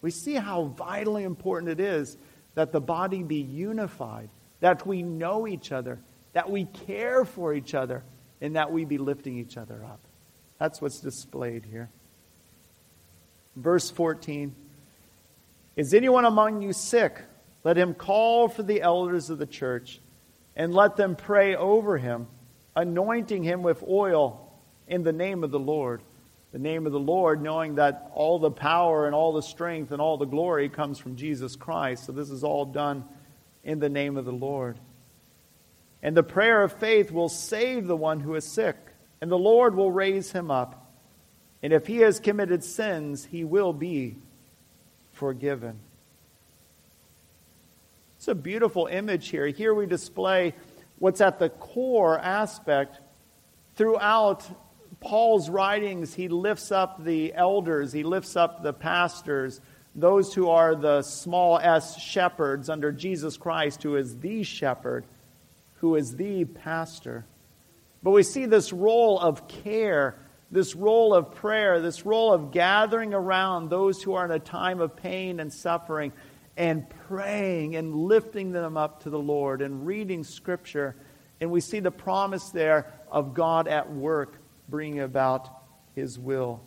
We 0.00 0.10
see 0.10 0.34
how 0.34 0.64
vitally 0.64 1.24
important 1.24 1.72
it 1.72 1.80
is 1.80 2.16
that 2.54 2.72
the 2.72 2.80
body 2.80 3.22
be 3.22 3.40
unified, 3.40 4.30
that 4.60 4.86
we 4.86 5.02
know 5.02 5.46
each 5.46 5.72
other, 5.72 6.00
that 6.32 6.50
we 6.50 6.64
care 6.86 7.24
for 7.24 7.54
each 7.54 7.74
other, 7.74 8.04
and 8.40 8.56
that 8.56 8.72
we 8.72 8.84
be 8.84 8.98
lifting 8.98 9.38
each 9.38 9.56
other 9.56 9.84
up. 9.84 10.00
That's 10.58 10.80
what's 10.80 11.00
displayed 11.00 11.64
here. 11.64 11.88
Verse 13.56 13.90
14. 13.90 14.54
Is 15.76 15.94
anyone 15.94 16.24
among 16.24 16.62
you 16.62 16.72
sick? 16.72 17.20
Let 17.64 17.76
him 17.76 17.94
call 17.94 18.48
for 18.48 18.62
the 18.62 18.82
elders 18.82 19.30
of 19.30 19.38
the 19.38 19.46
church 19.46 20.00
and 20.56 20.74
let 20.74 20.96
them 20.96 21.16
pray 21.16 21.54
over 21.54 21.98
him, 21.98 22.26
anointing 22.74 23.42
him 23.42 23.62
with 23.62 23.82
oil 23.88 24.52
in 24.88 25.04
the 25.04 25.12
name 25.12 25.44
of 25.44 25.50
the 25.50 25.58
Lord. 25.58 26.02
The 26.52 26.58
name 26.58 26.86
of 26.86 26.92
the 26.92 26.98
Lord, 26.98 27.42
knowing 27.42 27.74
that 27.74 28.10
all 28.14 28.38
the 28.38 28.50
power 28.50 29.04
and 29.06 29.14
all 29.14 29.32
the 29.32 29.42
strength 29.42 29.92
and 29.92 30.00
all 30.00 30.16
the 30.16 30.24
glory 30.24 30.68
comes 30.68 30.98
from 30.98 31.16
Jesus 31.16 31.56
Christ. 31.56 32.06
So 32.06 32.12
this 32.12 32.30
is 32.30 32.42
all 32.42 32.64
done 32.64 33.04
in 33.64 33.80
the 33.80 33.90
name 33.90 34.16
of 34.16 34.24
the 34.24 34.32
Lord. 34.32 34.78
And 36.02 36.16
the 36.16 36.22
prayer 36.22 36.62
of 36.62 36.72
faith 36.72 37.10
will 37.10 37.28
save 37.28 37.86
the 37.86 37.96
one 37.96 38.20
who 38.20 38.34
is 38.34 38.44
sick, 38.44 38.76
and 39.20 39.30
the 39.30 39.38
Lord 39.38 39.74
will 39.74 39.92
raise 39.92 40.32
him 40.32 40.50
up. 40.50 40.90
And 41.62 41.72
if 41.72 41.86
he 41.86 41.98
has 41.98 42.20
committed 42.20 42.64
sins, 42.64 43.24
he 43.24 43.44
will 43.44 43.72
be 43.72 44.16
forgiven. 45.12 45.80
It's 48.16 48.28
a 48.28 48.34
beautiful 48.34 48.86
image 48.86 49.28
here. 49.28 49.46
Here 49.48 49.74
we 49.74 49.86
display 49.86 50.54
what's 50.98 51.20
at 51.20 51.38
the 51.38 51.50
core 51.50 52.18
aspect 52.18 53.00
throughout 53.74 54.48
Paul's 55.00 55.48
writings. 55.48 56.14
He 56.14 56.28
lifts 56.28 56.72
up 56.72 57.04
the 57.04 57.34
elders, 57.34 57.92
he 57.92 58.02
lifts 58.02 58.36
up 58.36 58.62
the 58.62 58.72
pastors, 58.72 59.60
those 59.94 60.34
who 60.34 60.48
are 60.48 60.74
the 60.74 61.02
small 61.02 61.58
s 61.58 62.00
shepherds 62.00 62.68
under 62.68 62.92
Jesus 62.92 63.36
Christ, 63.36 63.82
who 63.82 63.96
is 63.96 64.18
the 64.18 64.42
shepherd, 64.42 65.04
who 65.74 65.96
is 65.96 66.16
the 66.16 66.44
pastor. 66.44 67.24
But 68.02 68.12
we 68.12 68.22
see 68.22 68.46
this 68.46 68.72
role 68.72 69.18
of 69.18 69.48
care 69.48 70.16
this 70.50 70.74
role 70.74 71.14
of 71.14 71.34
prayer, 71.34 71.80
this 71.80 72.06
role 72.06 72.32
of 72.32 72.52
gathering 72.52 73.12
around 73.12 73.68
those 73.68 74.02
who 74.02 74.14
are 74.14 74.24
in 74.24 74.30
a 74.30 74.38
time 74.38 74.80
of 74.80 74.96
pain 74.96 75.40
and 75.40 75.52
suffering 75.52 76.12
and 76.56 76.88
praying 77.06 77.76
and 77.76 77.94
lifting 77.94 78.50
them 78.52 78.76
up 78.76 79.02
to 79.02 79.10
the 79.10 79.18
Lord 79.18 79.62
and 79.62 79.86
reading 79.86 80.24
Scripture. 80.24 80.96
And 81.40 81.50
we 81.50 81.60
see 81.60 81.80
the 81.80 81.90
promise 81.90 82.48
there 82.50 82.92
of 83.10 83.34
God 83.34 83.68
at 83.68 83.92
work 83.92 84.38
bringing 84.68 85.00
about 85.00 85.48
His 85.94 86.18
will 86.18 86.62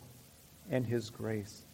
and 0.70 0.86
His 0.86 1.10
grace. 1.10 1.64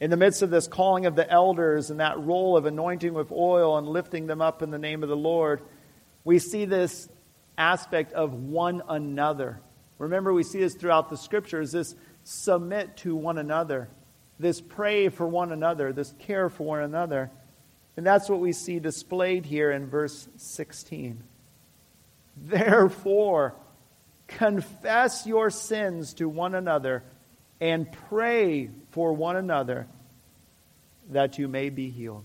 In 0.00 0.10
the 0.10 0.16
midst 0.16 0.42
of 0.42 0.50
this 0.50 0.66
calling 0.66 1.06
of 1.06 1.16
the 1.16 1.28
elders 1.30 1.90
and 1.90 2.00
that 2.00 2.18
role 2.18 2.56
of 2.56 2.66
anointing 2.66 3.14
with 3.14 3.30
oil 3.30 3.78
and 3.78 3.86
lifting 3.86 4.26
them 4.26 4.42
up 4.42 4.60
in 4.60 4.70
the 4.70 4.78
name 4.78 5.02
of 5.02 5.08
the 5.08 5.16
Lord, 5.16 5.62
we 6.24 6.38
see 6.38 6.64
this 6.64 7.08
aspect 7.56 8.12
of 8.12 8.34
one 8.34 8.82
another. 8.88 9.60
Remember, 9.98 10.32
we 10.32 10.42
see 10.42 10.60
this 10.60 10.74
throughout 10.74 11.10
the 11.10 11.16
scriptures 11.16 11.72
this 11.72 11.94
submit 12.24 12.96
to 12.98 13.14
one 13.14 13.38
another, 13.38 13.88
this 14.38 14.60
pray 14.60 15.08
for 15.08 15.26
one 15.26 15.52
another, 15.52 15.92
this 15.92 16.12
care 16.18 16.48
for 16.48 16.64
one 16.64 16.80
another. 16.80 17.30
And 17.96 18.04
that's 18.04 18.28
what 18.28 18.40
we 18.40 18.52
see 18.52 18.80
displayed 18.80 19.46
here 19.46 19.70
in 19.70 19.86
verse 19.86 20.28
16. 20.36 21.22
Therefore, 22.36 23.54
confess 24.26 25.26
your 25.26 25.50
sins 25.50 26.14
to 26.14 26.28
one 26.28 26.54
another 26.54 27.02
and 27.60 27.90
pray 28.08 28.70
for 28.90 29.12
one 29.12 29.36
another 29.36 29.86
that 31.10 31.38
you 31.38 31.48
may 31.48 31.70
be 31.70 31.90
healed. 31.90 32.24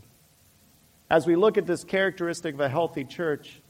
As 1.10 1.26
we 1.26 1.36
look 1.36 1.58
at 1.58 1.66
this 1.66 1.84
characteristic 1.84 2.54
of 2.54 2.60
a 2.60 2.70
healthy 2.70 3.04
church, 3.04 3.62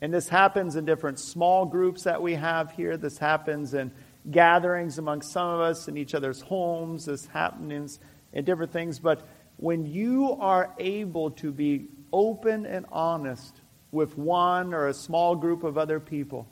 and 0.00 0.12
this 0.12 0.28
happens 0.28 0.76
in 0.76 0.84
different 0.84 1.18
small 1.18 1.66
groups 1.66 2.04
that 2.04 2.22
we 2.22 2.34
have 2.34 2.72
here, 2.72 2.96
this 2.96 3.18
happens 3.18 3.74
in 3.74 3.92
gatherings 4.30 4.98
among 4.98 5.22
some 5.22 5.48
of 5.48 5.60
us 5.60 5.88
in 5.88 5.96
each 5.96 6.14
other's 6.14 6.40
homes, 6.40 7.06
this 7.06 7.26
happens 7.26 7.98
in 8.32 8.44
different 8.44 8.72
things, 8.72 8.98
but 8.98 9.26
when 9.56 9.84
you 9.84 10.36
are 10.40 10.74
able 10.78 11.30
to 11.32 11.52
be 11.52 11.88
open 12.12 12.64
and 12.64 12.86
honest 12.90 13.59
with 13.92 14.16
one 14.16 14.72
or 14.74 14.86
a 14.86 14.94
small 14.94 15.36
group 15.36 15.64
of 15.64 15.76
other 15.76 16.00
people, 16.00 16.46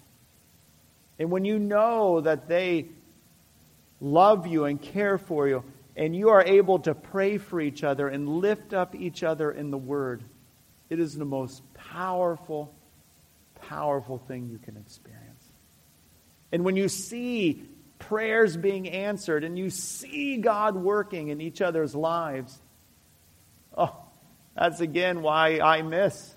and 1.19 1.31
when 1.31 1.45
you 1.45 1.59
know 1.59 2.21
that 2.21 2.49
they 2.49 2.89
love 4.01 4.47
you 4.47 4.65
and 4.65 4.81
care 4.81 5.19
for 5.19 5.49
you, 5.49 5.65
and 5.97 6.15
you 6.15 6.29
are 6.29 6.43
able 6.43 6.79
to 6.81 6.95
pray 6.95 7.39
for 7.39 7.61
each 7.61 7.83
other 7.83 8.07
and 8.09 8.29
lift 8.29 8.73
up 8.73 8.95
each 8.95 9.25
other 9.25 9.51
in 9.51 9.71
the 9.71 9.79
Word, 9.79 10.23
it 10.89 11.01
is 11.01 11.17
the 11.17 11.25
most 11.25 11.63
powerful, 11.75 12.73
powerful 13.63 14.19
thing 14.19 14.49
you 14.49 14.59
can 14.59 14.77
experience. 14.77 15.45
And 16.53 16.65
when 16.65 16.77
you 16.77 16.89
see 16.89 17.65
prayers 17.99 18.57
being 18.57 18.89
answered 18.89 19.43
and 19.43 19.59
you 19.59 19.71
see 19.71 20.37
God 20.37 20.77
working 20.77 21.29
in 21.29 21.41
each 21.41 21.61
other's 21.61 21.95
lives, 21.95 22.59
Oh, 23.79 23.95
that's 24.57 24.81
again 24.81 25.23
why 25.23 25.61
I 25.61 25.83
miss 25.83 26.35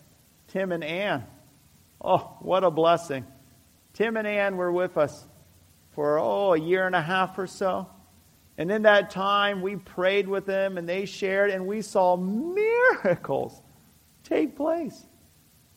Tim 0.52 0.72
and 0.72 0.84
Ann. 0.84 1.24
Oh, 2.04 2.38
what 2.42 2.64
a 2.64 2.72
blessing. 2.72 3.26
Tim 3.94 4.18
and 4.18 4.28
Ann 4.28 4.58
were 4.58 4.72
with 4.72 4.98
us 4.98 5.26
for, 5.92 6.20
oh, 6.20 6.54
a 6.54 6.60
year 6.60 6.86
and 6.86 6.96
a 6.96 7.02
half 7.02 7.38
or 7.40 7.48
so. 7.48 7.88
And 8.58 8.70
in 8.72 8.84
that 8.84 9.12
time, 9.12 9.62
we 9.62 9.78
prayed 9.78 10.28
with 10.28 10.46
them 10.46 10.78
and 10.78 10.88
they 10.88 11.06
shared, 11.06 11.52
and 11.52 11.68
we 11.68 11.82
saw 11.82 12.18
miracles 12.18 13.62
take 14.24 14.56
place. 14.56 15.06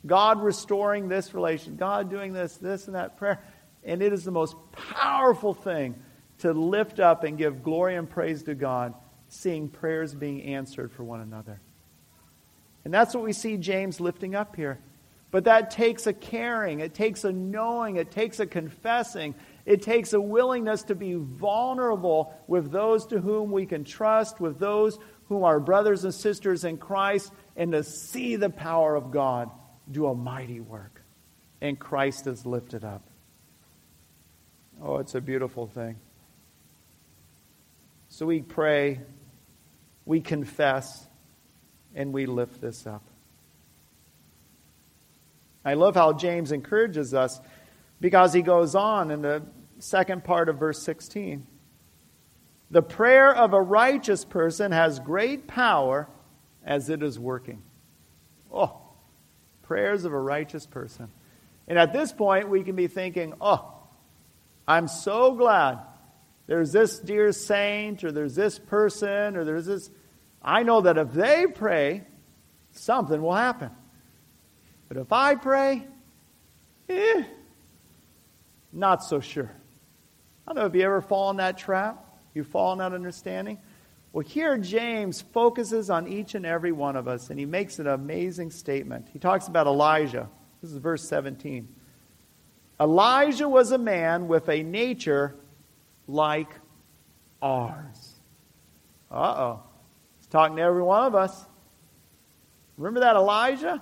God 0.04 0.42
restoring 0.42 1.08
this 1.08 1.32
relation, 1.32 1.76
God 1.76 2.10
doing 2.10 2.32
this, 2.32 2.56
this, 2.56 2.86
and 2.86 2.96
that 2.96 3.16
prayer. 3.16 3.42
And 3.84 4.02
it 4.02 4.12
is 4.12 4.24
the 4.24 4.30
most 4.30 4.56
powerful 4.72 5.54
thing 5.54 5.94
to 6.38 6.52
lift 6.52 7.00
up 7.00 7.24
and 7.24 7.38
give 7.38 7.62
glory 7.62 7.94
and 7.96 8.10
praise 8.10 8.42
to 8.44 8.54
God 8.54 8.94
seeing 9.28 9.68
prayers 9.68 10.14
being 10.14 10.42
answered 10.42 10.92
for 10.92 11.04
one 11.04 11.20
another. 11.20 11.60
And 12.84 12.92
that's 12.92 13.14
what 13.14 13.24
we 13.24 13.32
see 13.32 13.56
James 13.56 14.00
lifting 14.00 14.34
up 14.34 14.56
here. 14.56 14.78
But 15.30 15.44
that 15.44 15.70
takes 15.72 16.06
a 16.06 16.12
caring, 16.12 16.78
it 16.80 16.94
takes 16.94 17.24
a 17.24 17.32
knowing, 17.32 17.96
it 17.96 18.12
takes 18.12 18.38
a 18.38 18.46
confessing, 18.46 19.34
it 19.66 19.82
takes 19.82 20.12
a 20.12 20.20
willingness 20.20 20.84
to 20.84 20.94
be 20.94 21.14
vulnerable 21.14 22.32
with 22.46 22.70
those 22.70 23.06
to 23.06 23.20
whom 23.20 23.50
we 23.50 23.66
can 23.66 23.82
trust, 23.82 24.40
with 24.40 24.60
those 24.60 24.96
whom 25.28 25.42
are 25.42 25.58
brothers 25.58 26.04
and 26.04 26.14
sisters 26.14 26.64
in 26.64 26.76
Christ, 26.76 27.32
and 27.56 27.72
to 27.72 27.82
see 27.82 28.36
the 28.36 28.50
power 28.50 28.94
of 28.94 29.10
God 29.10 29.50
do 29.90 30.06
a 30.06 30.14
mighty 30.14 30.60
work. 30.60 31.02
And 31.60 31.78
Christ 31.78 32.28
is 32.28 32.46
lifted 32.46 32.84
up. 32.84 33.02
Oh, 34.80 34.98
it's 34.98 35.16
a 35.16 35.20
beautiful 35.20 35.66
thing. 35.66 35.96
So 38.08 38.26
we 38.26 38.42
pray 38.42 39.00
we 40.06 40.20
confess, 40.20 41.06
and 41.94 42.12
we 42.12 42.26
lift 42.26 42.60
this 42.60 42.86
up. 42.86 43.02
I 45.64 45.74
love 45.74 45.94
how 45.94 46.12
James 46.12 46.52
encourages 46.52 47.14
us 47.14 47.40
because 48.00 48.32
he 48.32 48.42
goes 48.42 48.74
on 48.74 49.10
in 49.10 49.22
the 49.22 49.42
second 49.78 50.24
part 50.24 50.48
of 50.48 50.58
verse 50.58 50.82
16. 50.82 51.46
The 52.70 52.82
prayer 52.82 53.34
of 53.34 53.54
a 53.54 53.60
righteous 53.60 54.24
person 54.24 54.72
has 54.72 54.98
great 54.98 55.46
power 55.46 56.08
as 56.64 56.90
it 56.90 57.02
is 57.02 57.18
working. 57.18 57.62
Oh, 58.52 58.78
prayers 59.62 60.04
of 60.04 60.12
a 60.12 60.18
righteous 60.18 60.66
person. 60.66 61.08
And 61.66 61.78
at 61.78 61.92
this 61.92 62.12
point, 62.12 62.48
we 62.48 62.62
can 62.62 62.76
be 62.76 62.88
thinking, 62.88 63.34
oh, 63.40 63.72
I'm 64.66 64.88
so 64.88 65.34
glad 65.34 65.78
there's 66.46 66.72
this 66.72 66.98
dear 66.98 67.32
saint, 67.32 68.04
or 68.04 68.12
there's 68.12 68.34
this 68.34 68.58
person, 68.58 69.36
or 69.36 69.44
there's 69.44 69.66
this. 69.66 69.90
I 70.44 70.62
know 70.62 70.82
that 70.82 70.98
if 70.98 71.12
they 71.12 71.46
pray, 71.46 72.02
something 72.72 73.20
will 73.22 73.34
happen. 73.34 73.70
But 74.88 74.98
if 74.98 75.12
I 75.12 75.36
pray, 75.36 75.86
eh, 76.88 77.24
not 78.72 79.02
so 79.02 79.20
sure. 79.20 79.50
I 80.46 80.52
don't 80.52 80.60
know 80.60 80.66
if 80.66 80.74
you 80.74 80.82
ever 80.82 81.00
fall 81.00 81.30
in 81.30 81.38
that 81.38 81.56
trap. 81.56 82.04
You 82.34 82.44
fall 82.44 82.72
in 82.74 82.80
that 82.80 82.92
understanding. 82.92 83.58
Well, 84.12 84.24
here 84.24 84.58
James 84.58 85.22
focuses 85.22 85.88
on 85.88 86.06
each 86.06 86.34
and 86.34 86.44
every 86.44 86.72
one 86.72 86.94
of 86.94 87.08
us, 87.08 87.30
and 87.30 87.38
he 87.38 87.46
makes 87.46 87.78
an 87.78 87.86
amazing 87.86 88.50
statement. 88.50 89.08
He 89.12 89.18
talks 89.18 89.48
about 89.48 89.66
Elijah. 89.66 90.28
This 90.60 90.70
is 90.70 90.76
verse 90.76 91.08
17. 91.08 91.68
Elijah 92.80 93.48
was 93.48 93.72
a 93.72 93.78
man 93.78 94.28
with 94.28 94.48
a 94.48 94.62
nature 94.62 95.34
like 96.06 96.50
ours. 97.40 98.14
Uh 99.10 99.34
oh. 99.36 99.62
Talking 100.34 100.56
to 100.56 100.62
every 100.62 100.82
one 100.82 101.04
of 101.04 101.14
us. 101.14 101.46
Remember 102.76 102.98
that 102.98 103.14
Elijah? 103.14 103.80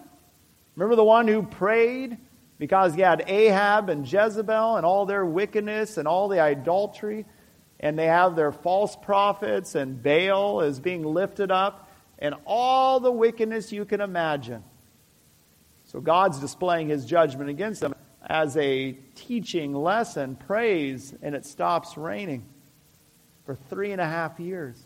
Remember 0.77 0.97
the 0.97 1.03
one 1.03 1.27
who 1.27 1.43
prayed 1.43 2.19
because 2.59 2.95
he 2.95 3.01
had 3.01 3.25
Ahab 3.27 3.89
and 3.89 4.07
Jezebel 4.07 4.77
and 4.77 4.85
all 4.85 5.07
their 5.07 5.25
wickedness 5.25 5.97
and 5.97 6.07
all 6.07 6.29
the 6.29 6.41
idolatry, 6.41 7.25
and 7.81 7.99
they 7.99 8.05
have 8.05 8.37
their 8.37 8.53
false 8.53 8.95
prophets, 8.97 9.75
and 9.75 10.03
Baal 10.03 10.61
is 10.61 10.79
being 10.79 11.05
lifted 11.05 11.51
up, 11.51 11.91
and 12.19 12.35
all 12.45 13.01
the 13.01 13.11
wickedness 13.11 13.73
you 13.73 13.87
can 13.87 14.03
imagine. 14.03 14.63
So 15.87 16.03
God's 16.03 16.39
displaying 16.39 16.91
his 16.91 17.07
judgment 17.07 17.49
against 17.49 17.81
them 17.81 17.95
as 18.27 18.59
a 18.59 18.93
teaching 19.15 19.73
lesson, 19.73 20.37
praise, 20.37 21.15
and 21.23 21.35
it 21.35 21.47
stops 21.47 21.97
raining 21.97 22.45
for 23.47 23.55
three 23.55 23.93
and 23.93 24.03
a 24.03 24.07
half 24.07 24.39
years. 24.39 24.77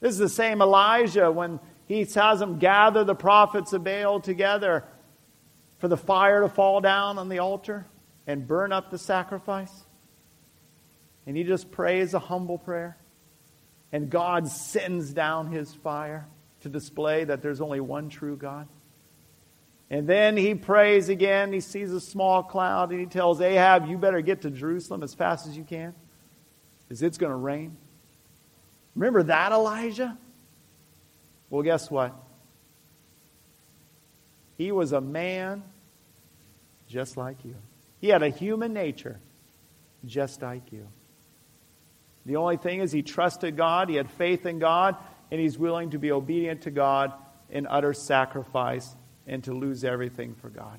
This 0.00 0.12
is 0.12 0.18
the 0.18 0.28
same 0.28 0.62
Elijah 0.62 1.30
when 1.30 1.60
he 1.86 2.04
has 2.04 2.38
them 2.38 2.58
gather 2.58 3.04
the 3.04 3.14
prophets 3.14 3.72
of 3.72 3.82
Baal 3.82 4.20
together 4.20 4.84
for 5.78 5.88
the 5.88 5.96
fire 5.96 6.42
to 6.42 6.48
fall 6.48 6.80
down 6.80 7.18
on 7.18 7.28
the 7.28 7.38
altar 7.38 7.86
and 8.26 8.46
burn 8.46 8.72
up 8.72 8.90
the 8.90 8.98
sacrifice. 8.98 9.72
And 11.26 11.36
he 11.36 11.44
just 11.44 11.70
prays 11.70 12.14
a 12.14 12.18
humble 12.18 12.58
prayer. 12.58 12.96
And 13.90 14.10
God 14.10 14.48
sends 14.48 15.12
down 15.12 15.50
his 15.50 15.74
fire 15.74 16.28
to 16.60 16.68
display 16.68 17.24
that 17.24 17.42
there's 17.42 17.60
only 17.60 17.80
one 17.80 18.08
true 18.08 18.36
God. 18.36 18.68
And 19.90 20.06
then 20.06 20.36
he 20.36 20.54
prays 20.54 21.08
again. 21.08 21.52
He 21.52 21.60
sees 21.60 21.92
a 21.92 22.00
small 22.00 22.42
cloud 22.42 22.90
and 22.90 23.00
he 23.00 23.06
tells 23.06 23.40
Ahab, 23.40 23.86
You 23.86 23.96
better 23.96 24.20
get 24.20 24.42
to 24.42 24.50
Jerusalem 24.50 25.02
as 25.02 25.14
fast 25.14 25.46
as 25.46 25.56
you 25.56 25.64
can 25.64 25.94
because 26.86 27.02
it's 27.02 27.16
going 27.16 27.30
to 27.30 27.36
rain. 27.36 27.76
Remember 28.94 29.22
that, 29.24 29.52
Elijah? 29.52 30.16
Well, 31.50 31.62
guess 31.62 31.90
what? 31.90 32.14
He 34.56 34.72
was 34.72 34.92
a 34.92 35.00
man 35.00 35.62
just 36.88 37.16
like 37.16 37.44
you. 37.44 37.54
He 38.00 38.08
had 38.08 38.22
a 38.22 38.28
human 38.28 38.72
nature 38.72 39.18
just 40.04 40.42
like 40.42 40.72
you. 40.72 40.86
The 42.26 42.36
only 42.36 42.56
thing 42.56 42.80
is, 42.80 42.92
he 42.92 43.02
trusted 43.02 43.56
God, 43.56 43.88
he 43.88 43.96
had 43.96 44.10
faith 44.10 44.44
in 44.44 44.58
God, 44.58 44.96
and 45.30 45.40
he's 45.40 45.56
willing 45.56 45.90
to 45.90 45.98
be 45.98 46.12
obedient 46.12 46.62
to 46.62 46.70
God 46.70 47.12
in 47.50 47.66
utter 47.66 47.94
sacrifice 47.94 48.94
and 49.26 49.42
to 49.44 49.54
lose 49.54 49.84
everything 49.84 50.34
for 50.34 50.48
God. 50.48 50.78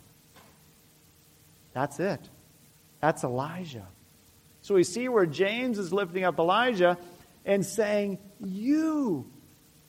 That's 1.74 2.00
it. 2.00 2.20
That's 3.00 3.24
Elijah. 3.24 3.86
So 4.62 4.76
we 4.76 4.84
see 4.84 5.08
where 5.08 5.26
James 5.26 5.80
is 5.80 5.94
lifting 5.94 6.24
up 6.24 6.38
Elijah 6.38 6.98
and 7.50 7.66
saying, 7.66 8.20
You, 8.40 9.30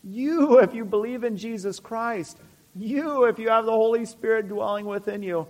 you, 0.02 0.58
if 0.60 0.74
you 0.74 0.84
believe 0.86 1.24
in 1.24 1.36
Jesus 1.36 1.78
Christ, 1.78 2.38
you, 2.74 3.24
if 3.24 3.38
you 3.38 3.50
have 3.50 3.66
the 3.66 3.70
Holy 3.70 4.06
Spirit 4.06 4.48
dwelling 4.48 4.86
within 4.86 5.22
you, 5.22 5.46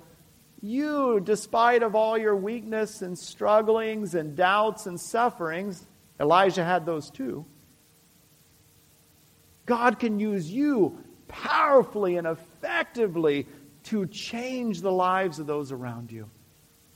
you, 0.61 1.21
despite 1.21 1.85
of 1.85 1.95
all 1.95 2.19
your 2.19 2.35
weakness 2.35 3.01
and 3.01 3.17
strugglings 3.17 4.15
and 4.17 4.37
doubts 4.37 4.87
and 4.87 5.01
sufferings, 5.01 5.87
Elijah 6.19 6.65
had 6.65 6.85
those 6.85 7.11
too. 7.11 7.47
God 9.65 10.01
can 10.01 10.19
use 10.19 10.51
you 10.51 10.99
powerfully 11.29 12.17
and 12.17 12.27
effectively 12.27 13.47
to 13.85 14.05
change 14.07 14.81
the 14.81 14.93
lives 14.93 15.39
of 15.39 15.47
those 15.47 15.71
around 15.71 16.11
you. 16.11 16.29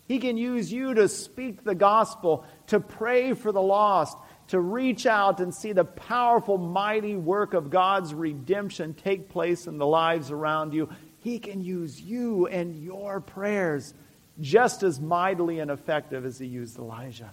He 0.07 0.19
can 0.19 0.37
use 0.37 0.73
you 0.73 0.93
to 0.95 1.09
speak 1.09 1.63
the 1.63 1.75
gospel, 1.75 2.45
to 2.67 2.81
pray 2.81 3.33
for 3.33 3.53
the 3.53 3.63
lost, 3.63 4.19
to 4.49 4.61
reach 4.61 5.07
out 5.07 5.41
and 5.41 5.55
see 5.55 5.73
the 5.73 5.85
powerful, 5.85 6.59
mighty 6.59 7.17
work 7.17 7.55
of 7.55 7.71
God's 7.71 8.13
redemption 8.13 8.95
take 8.95 9.29
place 9.29 9.67
in 9.67 9.79
the 9.79 9.87
lives 9.87 10.31
around 10.31 10.75
you. 10.75 10.89
He 11.19 11.39
can 11.39 11.63
use 11.63 12.01
you 12.01 12.47
and 12.49 12.83
your 12.83 13.21
prayers 13.21 13.95
just 14.41 14.83
as 14.83 15.01
mightily 15.01 15.61
and 15.61 15.71
effective 15.71 16.27
as 16.27 16.39
he 16.39 16.47
used 16.47 16.79
Elijah. 16.79 17.33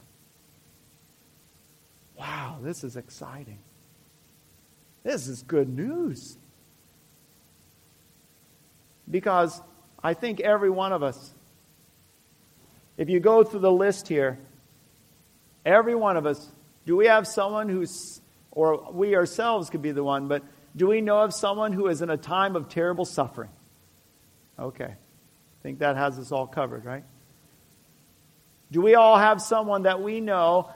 Wow, 2.18 2.60
this 2.62 2.84
is 2.84 2.96
exciting. 2.96 3.60
This 5.04 5.28
is 5.28 5.42
good 5.42 5.68
news. 5.68 6.38
Because 9.10 9.62
I 10.04 10.14
think 10.14 10.40
every 10.40 10.70
one 10.70 10.94
of 10.94 11.04
us, 11.04 11.34
if 12.98 13.10
you 13.10 13.20
go 13.20 13.44
through 13.44 13.62
the 13.62 13.72
list 13.72 14.08
here, 14.08 14.40
every 15.66 15.96
one 15.96 16.16
of 16.16 16.26
us, 16.26 16.52
do 16.86 16.96
we 16.96 17.08
have 17.08 17.28
someone 17.28 17.70
who's, 17.70 18.22
or 18.52 18.92
we 18.92 19.16
ourselves 19.16 19.70
could 19.70 19.82
be 19.82 19.92
the 19.92 20.04
one, 20.04 20.28
but 20.28 20.44
do 20.76 20.88
we 20.88 21.02
know 21.02 21.20
of 21.20 21.34
someone 21.34 21.74
who 21.74 21.88
is 21.88 22.02
in 22.02 22.10
a 22.10 22.18
time 22.18 22.56
of 22.56 22.70
terrible 22.70 23.06
suffering? 23.06 23.50
Okay. 24.58 24.86
I 24.86 25.64
think 25.64 25.80
that 25.80 25.98
has 25.98 26.18
us 26.18 26.32
all 26.32 26.48
covered, 26.48 26.86
right? 26.86 27.04
Do 28.72 28.82
we 28.82 28.96
all 28.96 29.18
have 29.18 29.42
someone 29.42 29.84
that 29.84 30.02
we 30.02 30.22
know 30.22 30.72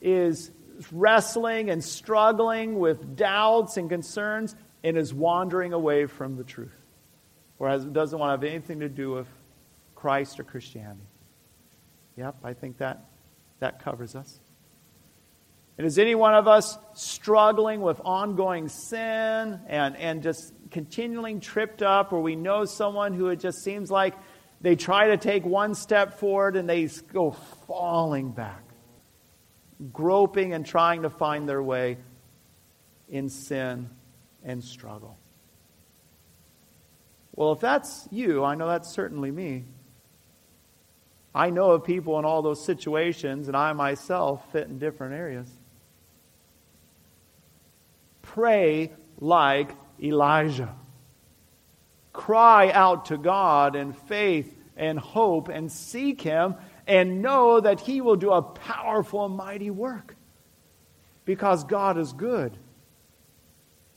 is 0.00 0.50
wrestling 0.92 1.70
and 1.70 1.82
struggling 1.82 2.78
with 2.78 3.16
doubts 3.16 3.76
and 3.76 3.88
concerns 3.88 4.54
and 4.84 4.96
is 4.96 5.12
wandering 5.12 5.72
away 5.72 6.06
from 6.06 6.36
the 6.36 6.44
truth? 6.44 6.76
Or 7.58 7.68
has, 7.68 7.84
doesn't 7.84 8.18
want 8.18 8.40
to 8.40 8.46
have 8.46 8.54
anything 8.54 8.80
to 8.80 8.88
do 8.88 9.10
with 9.12 9.26
Christ 9.94 10.38
or 10.38 10.44
Christianity? 10.44 11.00
Yep, 12.16 12.36
I 12.44 12.52
think 12.52 12.78
that, 12.78 13.04
that 13.60 13.82
covers 13.82 14.14
us. 14.14 14.38
And 15.80 15.86
is 15.86 15.98
any 15.98 16.14
one 16.14 16.34
of 16.34 16.46
us 16.46 16.76
struggling 16.92 17.80
with 17.80 18.02
ongoing 18.04 18.68
sin 18.68 19.58
and, 19.66 19.96
and 19.96 20.22
just 20.22 20.52
continually 20.70 21.40
tripped 21.40 21.80
up, 21.82 22.12
or 22.12 22.20
we 22.20 22.36
know 22.36 22.66
someone 22.66 23.14
who 23.14 23.28
it 23.28 23.40
just 23.40 23.64
seems 23.64 23.90
like 23.90 24.14
they 24.60 24.76
try 24.76 25.06
to 25.06 25.16
take 25.16 25.42
one 25.46 25.74
step 25.74 26.18
forward 26.18 26.56
and 26.56 26.68
they 26.68 26.84
go 27.14 27.30
falling 27.66 28.30
back, 28.30 28.62
groping 29.90 30.52
and 30.52 30.66
trying 30.66 31.00
to 31.00 31.08
find 31.08 31.48
their 31.48 31.62
way 31.62 31.96
in 33.08 33.30
sin 33.30 33.88
and 34.44 34.62
struggle. 34.62 35.16
Well, 37.34 37.52
if 37.52 37.60
that's 37.60 38.06
you, 38.10 38.44
I 38.44 38.54
know 38.54 38.68
that's 38.68 38.90
certainly 38.90 39.30
me. 39.30 39.64
I 41.34 41.48
know 41.48 41.70
of 41.70 41.84
people 41.84 42.18
in 42.18 42.26
all 42.26 42.42
those 42.42 42.62
situations, 42.62 43.48
and 43.48 43.56
I 43.56 43.72
myself 43.72 44.52
fit 44.52 44.68
in 44.68 44.78
different 44.78 45.14
areas. 45.14 45.50
Pray 48.34 48.92
like 49.18 49.74
Elijah. 50.00 50.76
Cry 52.12 52.70
out 52.70 53.06
to 53.06 53.18
God 53.18 53.74
in 53.74 53.92
faith 53.92 54.56
and 54.76 55.00
hope 55.00 55.48
and 55.48 55.70
seek 55.70 56.20
Him 56.20 56.54
and 56.86 57.22
know 57.22 57.58
that 57.60 57.80
He 57.80 58.00
will 58.00 58.14
do 58.14 58.30
a 58.30 58.40
powerful 58.40 59.28
mighty 59.28 59.70
work 59.70 60.14
because 61.24 61.64
God 61.64 61.98
is 61.98 62.12
good. 62.12 62.56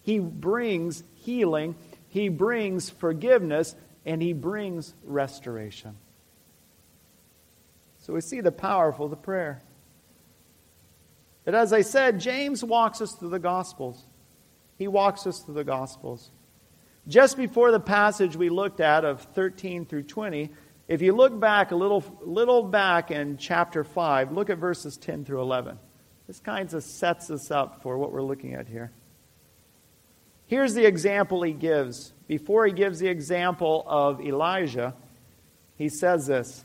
He 0.01 0.17
brings 0.17 1.03
healing, 1.13 1.75
He 2.09 2.29
brings 2.29 2.89
forgiveness, 2.89 3.75
and 4.03 4.19
He 4.19 4.33
brings 4.33 4.95
restoration. 5.03 5.95
So 7.99 8.13
we 8.13 8.21
see 8.21 8.41
the 8.41 8.51
powerful 8.51 9.07
the 9.09 9.15
prayer. 9.15 9.61
But 11.45 11.53
as 11.53 11.71
I 11.71 11.81
said, 11.81 12.19
James 12.19 12.63
walks 12.63 12.99
us 12.99 13.11
through 13.11 13.29
the 13.29 13.37
Gospels. 13.39 14.03
He 14.77 14.87
walks 14.87 15.27
us 15.27 15.39
through 15.39 15.55
the 15.55 15.63
Gospels. 15.63 16.31
Just 17.07 17.37
before 17.37 17.71
the 17.71 17.79
passage 17.79 18.35
we 18.35 18.49
looked 18.49 18.79
at 18.79 19.03
of 19.03 19.21
13 19.21 19.85
through 19.85 20.03
20, 20.03 20.49
if 20.87 21.01
you 21.01 21.13
look 21.13 21.37
back 21.39 21.71
a 21.71 21.75
little, 21.75 22.03
little 22.21 22.63
back 22.63 23.11
in 23.11 23.37
chapter 23.37 23.83
5, 23.83 24.31
look 24.31 24.49
at 24.49 24.57
verses 24.57 24.97
10 24.97 25.25
through 25.25 25.41
11. 25.41 25.77
This 26.27 26.39
kind 26.39 26.73
of 26.73 26.83
sets 26.83 27.29
us 27.29 27.51
up 27.51 27.81
for 27.81 27.97
what 27.97 28.11
we're 28.11 28.21
looking 28.21 28.53
at 28.53 28.67
here. 28.67 28.91
Here's 30.47 30.73
the 30.73 30.85
example 30.85 31.41
he 31.41 31.53
gives. 31.53 32.13
Before 32.27 32.65
he 32.65 32.73
gives 32.73 32.99
the 32.99 33.07
example 33.07 33.83
of 33.87 34.21
Elijah, 34.21 34.93
he 35.77 35.89
says 35.89 36.27
this 36.27 36.63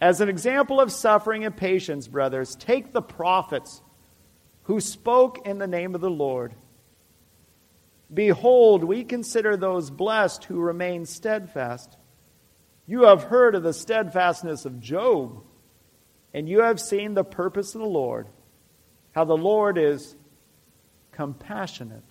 As 0.00 0.20
an 0.20 0.28
example 0.28 0.80
of 0.80 0.92
suffering 0.92 1.44
and 1.44 1.56
patience, 1.56 2.08
brothers, 2.08 2.56
take 2.56 2.92
the 2.92 3.02
prophets 3.02 3.80
who 4.64 4.80
spoke 4.80 5.46
in 5.46 5.58
the 5.58 5.66
name 5.66 5.94
of 5.94 6.00
the 6.00 6.10
Lord. 6.10 6.54
Behold, 8.12 8.84
we 8.84 9.04
consider 9.04 9.56
those 9.56 9.90
blessed 9.90 10.44
who 10.44 10.60
remain 10.60 11.06
steadfast. 11.06 11.96
You 12.86 13.04
have 13.04 13.24
heard 13.24 13.54
of 13.54 13.62
the 13.62 13.72
steadfastness 13.72 14.64
of 14.64 14.80
Job, 14.80 15.42
and 16.32 16.48
you 16.48 16.62
have 16.62 16.80
seen 16.80 17.14
the 17.14 17.24
purpose 17.24 17.74
of 17.74 17.80
the 17.80 17.86
Lord, 17.86 18.28
how 19.12 19.24
the 19.24 19.36
Lord 19.36 19.76
is 19.76 20.14
compassionate 21.10 22.04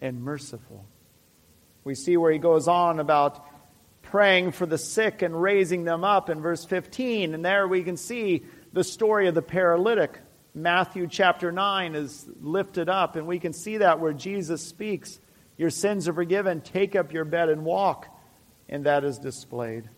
and 0.00 0.22
merciful. 0.22 0.84
We 1.84 1.94
see 1.94 2.16
where 2.16 2.32
he 2.32 2.38
goes 2.38 2.66
on 2.66 2.98
about 2.98 3.46
praying 4.02 4.52
for 4.52 4.66
the 4.66 4.78
sick 4.78 5.22
and 5.22 5.40
raising 5.40 5.84
them 5.84 6.02
up 6.02 6.28
in 6.28 6.40
verse 6.40 6.64
15, 6.64 7.34
and 7.34 7.44
there 7.44 7.68
we 7.68 7.84
can 7.84 7.96
see 7.96 8.42
the 8.72 8.84
story 8.84 9.28
of 9.28 9.34
the 9.34 9.42
paralytic 9.42 10.18
Matthew 10.54 11.06
chapter 11.06 11.50
9 11.50 11.94
is 11.94 12.26
lifted 12.40 12.88
up, 12.88 13.16
and 13.16 13.26
we 13.26 13.38
can 13.38 13.52
see 13.52 13.78
that 13.78 14.00
where 14.00 14.12
Jesus 14.12 14.62
speaks, 14.62 15.18
Your 15.56 15.70
sins 15.70 16.08
are 16.08 16.12
forgiven, 16.12 16.60
take 16.60 16.94
up 16.94 17.12
your 17.12 17.24
bed 17.24 17.48
and 17.48 17.64
walk, 17.64 18.06
and 18.68 18.84
that 18.84 19.04
is 19.04 19.18
displayed. 19.18 19.88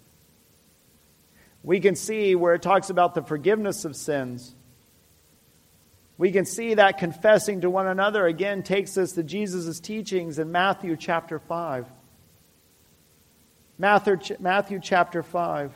We 1.65 1.81
can 1.81 1.97
see 1.97 2.35
where 2.35 2.55
it 2.55 2.63
talks 2.63 2.91
about 2.91 3.15
the 3.15 3.23
forgiveness 3.23 3.85
of 3.85 3.97
sins. 3.97 4.55
We 6.19 6.31
can 6.31 6.45
see 6.45 6.75
that 6.75 6.99
confessing 6.99 7.63
to 7.63 7.71
one 7.71 7.89
another 7.89 8.27
again 8.27 8.63
takes 8.63 8.97
us 8.97 9.13
to 9.13 9.25
Jesus' 9.25 9.81
teachings 9.81 10.39
in 10.39 10.53
Matthew 10.53 10.97
chapter 10.97 11.41
5. 11.41 11.87
Matthew, 13.77 14.19
Matthew 14.39 14.79
chapter 14.81 15.25
5, 15.25 15.73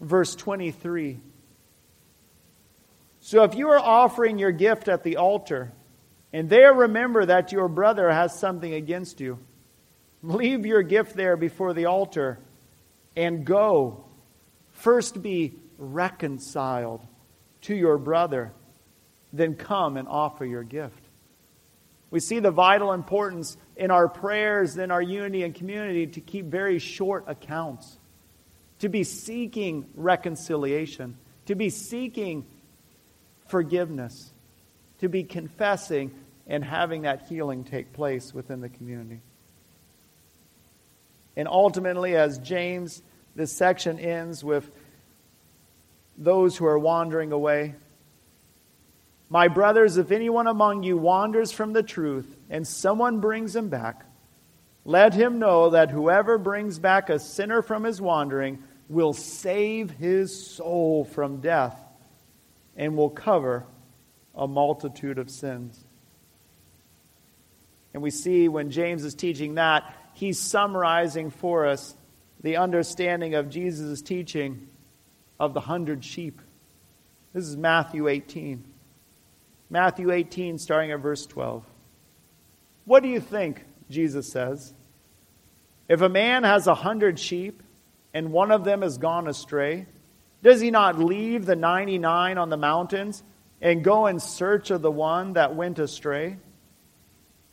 verse 0.00 0.34
23. 0.34 1.20
So 3.26 3.42
if 3.42 3.56
you 3.56 3.70
are 3.70 3.80
offering 3.80 4.38
your 4.38 4.52
gift 4.52 4.86
at 4.86 5.02
the 5.02 5.16
altar, 5.16 5.72
and 6.32 6.48
there 6.48 6.72
remember 6.72 7.26
that 7.26 7.50
your 7.50 7.66
brother 7.66 8.08
has 8.08 8.38
something 8.38 8.72
against 8.72 9.18
you, 9.18 9.40
leave 10.22 10.64
your 10.64 10.82
gift 10.82 11.16
there 11.16 11.36
before 11.36 11.74
the 11.74 11.86
altar 11.86 12.38
and 13.16 13.44
go. 13.44 14.04
First 14.74 15.22
be 15.22 15.56
reconciled 15.76 17.04
to 17.62 17.74
your 17.74 17.98
brother, 17.98 18.52
then 19.32 19.56
come 19.56 19.96
and 19.96 20.06
offer 20.06 20.44
your 20.44 20.62
gift. 20.62 21.02
We 22.12 22.20
see 22.20 22.38
the 22.38 22.52
vital 22.52 22.92
importance 22.92 23.56
in 23.74 23.90
our 23.90 24.06
prayers, 24.08 24.78
in 24.78 24.92
our 24.92 25.02
unity 25.02 25.42
and 25.42 25.52
community, 25.52 26.06
to 26.06 26.20
keep 26.20 26.44
very 26.44 26.78
short 26.78 27.24
accounts, 27.26 27.98
to 28.78 28.88
be 28.88 29.02
seeking 29.02 29.88
reconciliation, 29.96 31.18
to 31.46 31.56
be 31.56 31.70
seeking 31.70 32.46
forgiveness, 33.48 34.32
to 35.00 35.08
be 35.08 35.24
confessing 35.24 36.12
and 36.46 36.64
having 36.64 37.02
that 37.02 37.26
healing 37.28 37.64
take 37.64 37.92
place 37.92 38.32
within 38.32 38.60
the 38.60 38.68
community. 38.68 39.20
And 41.36 41.48
ultimately, 41.48 42.16
as 42.16 42.38
James, 42.38 43.02
this 43.34 43.52
section 43.52 43.98
ends 43.98 44.42
with 44.42 44.70
those 46.16 46.56
who 46.56 46.66
are 46.66 46.78
wandering 46.78 47.32
away. 47.32 47.74
My 49.28 49.48
brothers, 49.48 49.98
if 49.98 50.12
anyone 50.12 50.46
among 50.46 50.82
you 50.82 50.96
wanders 50.96 51.52
from 51.52 51.72
the 51.72 51.82
truth 51.82 52.36
and 52.48 52.66
someone 52.66 53.20
brings 53.20 53.54
him 53.54 53.68
back, 53.68 54.06
let 54.84 55.14
him 55.14 55.38
know 55.38 55.70
that 55.70 55.90
whoever 55.90 56.38
brings 56.38 56.78
back 56.78 57.10
a 57.10 57.18
sinner 57.18 57.60
from 57.60 57.84
his 57.84 58.00
wandering 58.00 58.62
will 58.88 59.12
save 59.12 59.90
his 59.90 60.54
soul 60.54 61.04
from 61.04 61.40
death 61.40 61.85
and 62.76 62.96
will 62.96 63.10
cover 63.10 63.66
a 64.34 64.46
multitude 64.46 65.18
of 65.18 65.30
sins. 65.30 65.82
And 67.94 68.02
we 68.02 68.10
see 68.10 68.48
when 68.48 68.70
James 68.70 69.04
is 69.04 69.14
teaching 69.14 69.54
that, 69.54 69.94
he's 70.12 70.38
summarizing 70.38 71.30
for 71.30 71.66
us 71.66 71.94
the 72.42 72.58
understanding 72.58 73.34
of 73.34 73.48
Jesus' 73.48 74.02
teaching 74.02 74.68
of 75.40 75.54
the 75.54 75.60
hundred 75.60 76.04
sheep. 76.04 76.40
This 77.32 77.44
is 77.44 77.56
Matthew 77.56 78.08
18. 78.08 78.64
Matthew 79.70 80.10
18, 80.10 80.58
starting 80.58 80.92
at 80.92 81.00
verse 81.00 81.26
12. 81.26 81.64
What 82.84 83.02
do 83.02 83.08
you 83.08 83.20
think? 83.20 83.64
Jesus 83.90 84.30
says. 84.30 84.74
If 85.88 86.00
a 86.00 86.08
man 86.08 86.44
has 86.44 86.66
a 86.66 86.74
hundred 86.74 87.18
sheep 87.18 87.62
and 88.12 88.32
one 88.32 88.50
of 88.50 88.64
them 88.64 88.82
has 88.82 88.98
gone 88.98 89.28
astray, 89.28 89.86
does 90.46 90.60
he 90.60 90.70
not 90.70 90.96
leave 90.96 91.44
the 91.44 91.56
99 91.56 92.38
on 92.38 92.50
the 92.50 92.56
mountains 92.56 93.24
and 93.60 93.82
go 93.82 94.06
in 94.06 94.20
search 94.20 94.70
of 94.70 94.80
the 94.80 94.90
one 94.92 95.32
that 95.32 95.56
went 95.56 95.80
astray? 95.80 96.36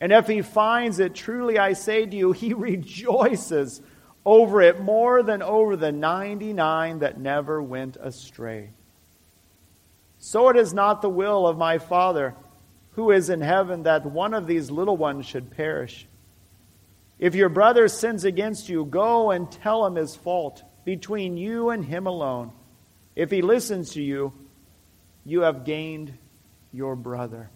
And 0.00 0.12
if 0.12 0.28
he 0.28 0.42
finds 0.42 1.00
it, 1.00 1.12
truly 1.12 1.58
I 1.58 1.72
say 1.72 2.06
to 2.06 2.16
you, 2.16 2.30
he 2.30 2.54
rejoices 2.54 3.82
over 4.24 4.62
it 4.62 4.80
more 4.80 5.24
than 5.24 5.42
over 5.42 5.74
the 5.74 5.90
99 5.90 7.00
that 7.00 7.18
never 7.18 7.60
went 7.60 7.96
astray. 7.96 8.70
So 10.18 10.48
it 10.50 10.56
is 10.56 10.72
not 10.72 11.02
the 11.02 11.10
will 11.10 11.48
of 11.48 11.58
my 11.58 11.78
Father 11.78 12.36
who 12.92 13.10
is 13.10 13.28
in 13.28 13.40
heaven 13.40 13.82
that 13.82 14.06
one 14.06 14.34
of 14.34 14.46
these 14.46 14.70
little 14.70 14.96
ones 14.96 15.26
should 15.26 15.50
perish. 15.50 16.06
If 17.18 17.34
your 17.34 17.48
brother 17.48 17.88
sins 17.88 18.24
against 18.24 18.68
you, 18.68 18.84
go 18.84 19.32
and 19.32 19.50
tell 19.50 19.84
him 19.84 19.96
his 19.96 20.14
fault 20.14 20.62
between 20.84 21.36
you 21.36 21.70
and 21.70 21.84
him 21.84 22.06
alone. 22.06 22.52
If 23.16 23.30
he 23.30 23.42
listens 23.42 23.90
to 23.90 24.02
you, 24.02 24.32
you 25.24 25.42
have 25.42 25.64
gained 25.64 26.16
your 26.72 26.96
brother. 26.96 27.50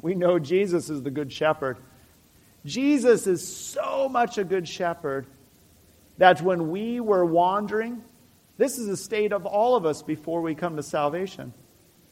We 0.00 0.14
know 0.14 0.38
Jesus 0.38 0.90
is 0.90 1.02
the 1.02 1.10
good 1.10 1.32
shepherd. 1.32 1.78
Jesus 2.64 3.26
is 3.26 3.46
so 3.46 4.08
much 4.08 4.38
a 4.38 4.44
good 4.44 4.66
shepherd 4.66 5.26
that 6.18 6.40
when 6.42 6.70
we 6.70 7.00
were 7.00 7.24
wandering, 7.24 8.02
this 8.58 8.78
is 8.78 8.86
the 8.86 8.96
state 8.96 9.32
of 9.32 9.46
all 9.46 9.76
of 9.76 9.86
us 9.86 10.02
before 10.02 10.40
we 10.40 10.54
come 10.54 10.76
to 10.76 10.82
salvation. 10.82 11.52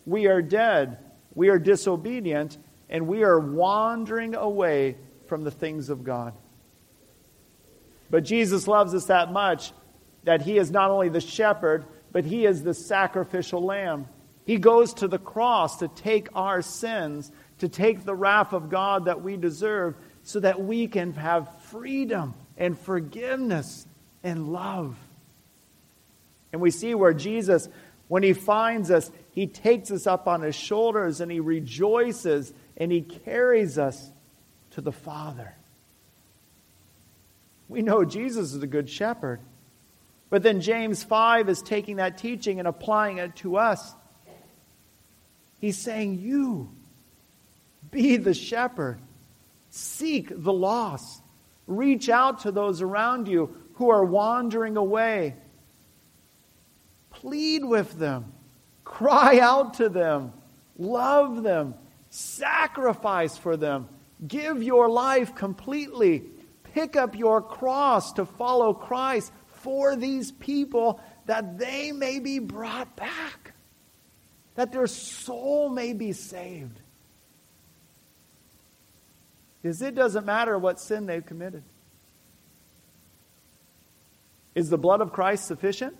We 0.06 0.26
are 0.26 0.42
dead, 0.42 0.98
we 1.34 1.48
are 1.48 1.58
disobedient, 1.58 2.58
and 2.88 3.06
we 3.06 3.22
are 3.22 3.38
wandering 3.38 4.34
away 4.34 4.96
from 5.26 5.44
the 5.44 5.50
things 5.50 5.90
of 5.90 6.02
God. 6.02 6.34
But 8.10 8.24
Jesus 8.24 8.66
loves 8.66 8.94
us 8.94 9.06
that 9.06 9.32
much 9.32 9.72
that 10.24 10.42
he 10.42 10.58
is 10.58 10.70
not 10.70 10.90
only 10.90 11.08
the 11.08 11.20
shepherd, 11.20 11.84
but 12.12 12.24
he 12.24 12.44
is 12.44 12.62
the 12.62 12.74
sacrificial 12.74 13.64
lamb. 13.64 14.06
He 14.44 14.56
goes 14.56 14.94
to 14.94 15.08
the 15.08 15.18
cross 15.18 15.78
to 15.78 15.88
take 15.88 16.28
our 16.34 16.62
sins, 16.62 17.30
to 17.58 17.68
take 17.68 18.04
the 18.04 18.14
wrath 18.14 18.52
of 18.52 18.68
God 18.68 19.04
that 19.04 19.22
we 19.22 19.36
deserve, 19.36 19.94
so 20.22 20.40
that 20.40 20.60
we 20.60 20.88
can 20.88 21.12
have 21.14 21.48
freedom 21.64 22.34
and 22.56 22.78
forgiveness 22.78 23.86
and 24.22 24.48
love. 24.48 24.96
And 26.52 26.60
we 26.60 26.70
see 26.70 26.94
where 26.94 27.14
Jesus, 27.14 27.68
when 28.08 28.22
he 28.22 28.32
finds 28.32 28.90
us, 28.90 29.10
he 29.32 29.46
takes 29.46 29.90
us 29.90 30.06
up 30.06 30.26
on 30.26 30.42
his 30.42 30.56
shoulders 30.56 31.20
and 31.20 31.30
he 31.30 31.40
rejoices 31.40 32.52
and 32.76 32.90
he 32.90 33.02
carries 33.02 33.78
us 33.78 34.10
to 34.72 34.80
the 34.80 34.92
Father. 34.92 35.54
We 37.68 37.82
know 37.82 38.04
Jesus 38.04 38.52
is 38.52 38.58
the 38.58 38.66
good 38.66 38.90
shepherd. 38.90 39.40
But 40.30 40.42
then 40.42 40.60
James 40.60 41.02
5 41.02 41.48
is 41.48 41.60
taking 41.60 41.96
that 41.96 42.18
teaching 42.18 42.58
and 42.58 42.68
applying 42.68 43.18
it 43.18 43.36
to 43.36 43.56
us. 43.56 43.94
He's 45.58 45.76
saying, 45.76 46.20
You 46.20 46.72
be 47.90 48.16
the 48.16 48.34
shepherd, 48.34 49.00
seek 49.68 50.28
the 50.30 50.52
lost, 50.52 51.22
reach 51.66 52.08
out 52.08 52.42
to 52.42 52.52
those 52.52 52.80
around 52.80 53.28
you 53.28 53.56
who 53.74 53.90
are 53.90 54.04
wandering 54.04 54.76
away 54.76 55.34
Plead 57.20 57.64
with 57.64 57.98
them. 57.98 58.32
Cry 58.84 59.40
out 59.40 59.74
to 59.74 59.88
them. 59.90 60.32
Love 60.78 61.42
them. 61.42 61.74
Sacrifice 62.08 63.36
for 63.36 63.56
them. 63.56 63.88
Give 64.26 64.62
your 64.62 64.88
life 64.88 65.34
completely. 65.34 66.24
Pick 66.74 66.96
up 66.96 67.16
your 67.16 67.42
cross 67.42 68.14
to 68.14 68.24
follow 68.24 68.72
Christ 68.72 69.32
for 69.60 69.96
these 69.96 70.32
people 70.32 71.00
that 71.26 71.58
they 71.58 71.92
may 71.92 72.18
be 72.18 72.38
brought 72.38 72.96
back, 72.96 73.54
that 74.54 74.72
their 74.72 74.86
soul 74.86 75.68
may 75.68 75.92
be 75.92 76.12
saved. 76.12 76.80
Because 79.62 79.82
it 79.82 79.94
doesn't 79.94 80.24
matter 80.24 80.58
what 80.58 80.80
sin 80.80 81.06
they've 81.06 81.24
committed. 81.24 81.62
Is 84.54 84.70
the 84.70 84.78
blood 84.78 85.00
of 85.00 85.12
Christ 85.12 85.46
sufficient? 85.46 85.96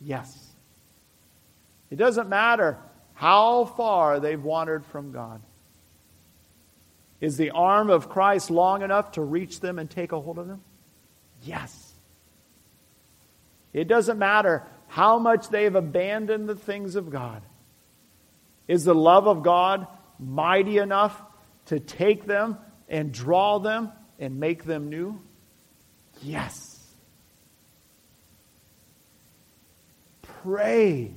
Yes. 0.00 0.54
It 1.90 1.96
doesn't 1.96 2.28
matter 2.28 2.78
how 3.14 3.64
far 3.64 4.18
they've 4.18 4.42
wandered 4.42 4.84
from 4.86 5.12
God. 5.12 5.42
Is 7.20 7.36
the 7.36 7.50
arm 7.50 7.90
of 7.90 8.08
Christ 8.08 8.50
long 8.50 8.82
enough 8.82 9.12
to 9.12 9.22
reach 9.22 9.60
them 9.60 9.78
and 9.78 9.88
take 9.88 10.12
a 10.12 10.20
hold 10.20 10.38
of 10.38 10.48
them? 10.48 10.62
Yes. 11.44 11.81
It 13.72 13.88
doesn't 13.88 14.18
matter 14.18 14.66
how 14.88 15.18
much 15.18 15.48
they've 15.48 15.74
abandoned 15.74 16.48
the 16.48 16.54
things 16.54 16.96
of 16.96 17.10
God. 17.10 17.42
Is 18.68 18.84
the 18.84 18.94
love 18.94 19.26
of 19.26 19.42
God 19.42 19.86
mighty 20.18 20.78
enough 20.78 21.20
to 21.66 21.80
take 21.80 22.26
them 22.26 22.58
and 22.88 23.12
draw 23.12 23.58
them 23.58 23.92
and 24.18 24.38
make 24.38 24.64
them 24.64 24.88
new? 24.88 25.20
Yes. 26.22 26.78
Pray 30.42 31.14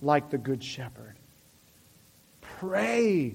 like 0.00 0.30
the 0.30 0.38
Good 0.38 0.62
Shepherd. 0.62 1.16
Pray 2.40 3.34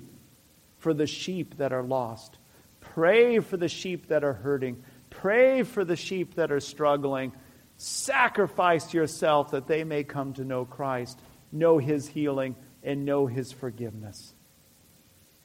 for 0.78 0.94
the 0.94 1.08
sheep 1.08 1.58
that 1.58 1.74
are 1.74 1.84
lost. 1.84 2.38
Pray 2.80 3.40
for 3.40 3.58
the 3.58 3.68
sheep 3.68 4.08
that 4.08 4.24
are 4.24 4.34
hurting. 4.34 4.82
Pray 5.10 5.64
for 5.64 5.84
the 5.84 5.96
sheep 5.96 6.36
that 6.36 6.52
are 6.52 6.60
struggling. 6.60 7.34
Sacrifice 7.82 8.94
yourself 8.94 9.52
that 9.52 9.66
they 9.66 9.86
may 9.86 10.04
come 10.04 10.34
to 10.34 10.44
know 10.44 10.66
Christ, 10.66 11.18
know 11.50 11.78
his 11.78 12.10
healing, 12.10 12.58
and 12.84 13.06
know 13.06 13.26
his 13.26 13.54
forgiveness. 13.54 14.34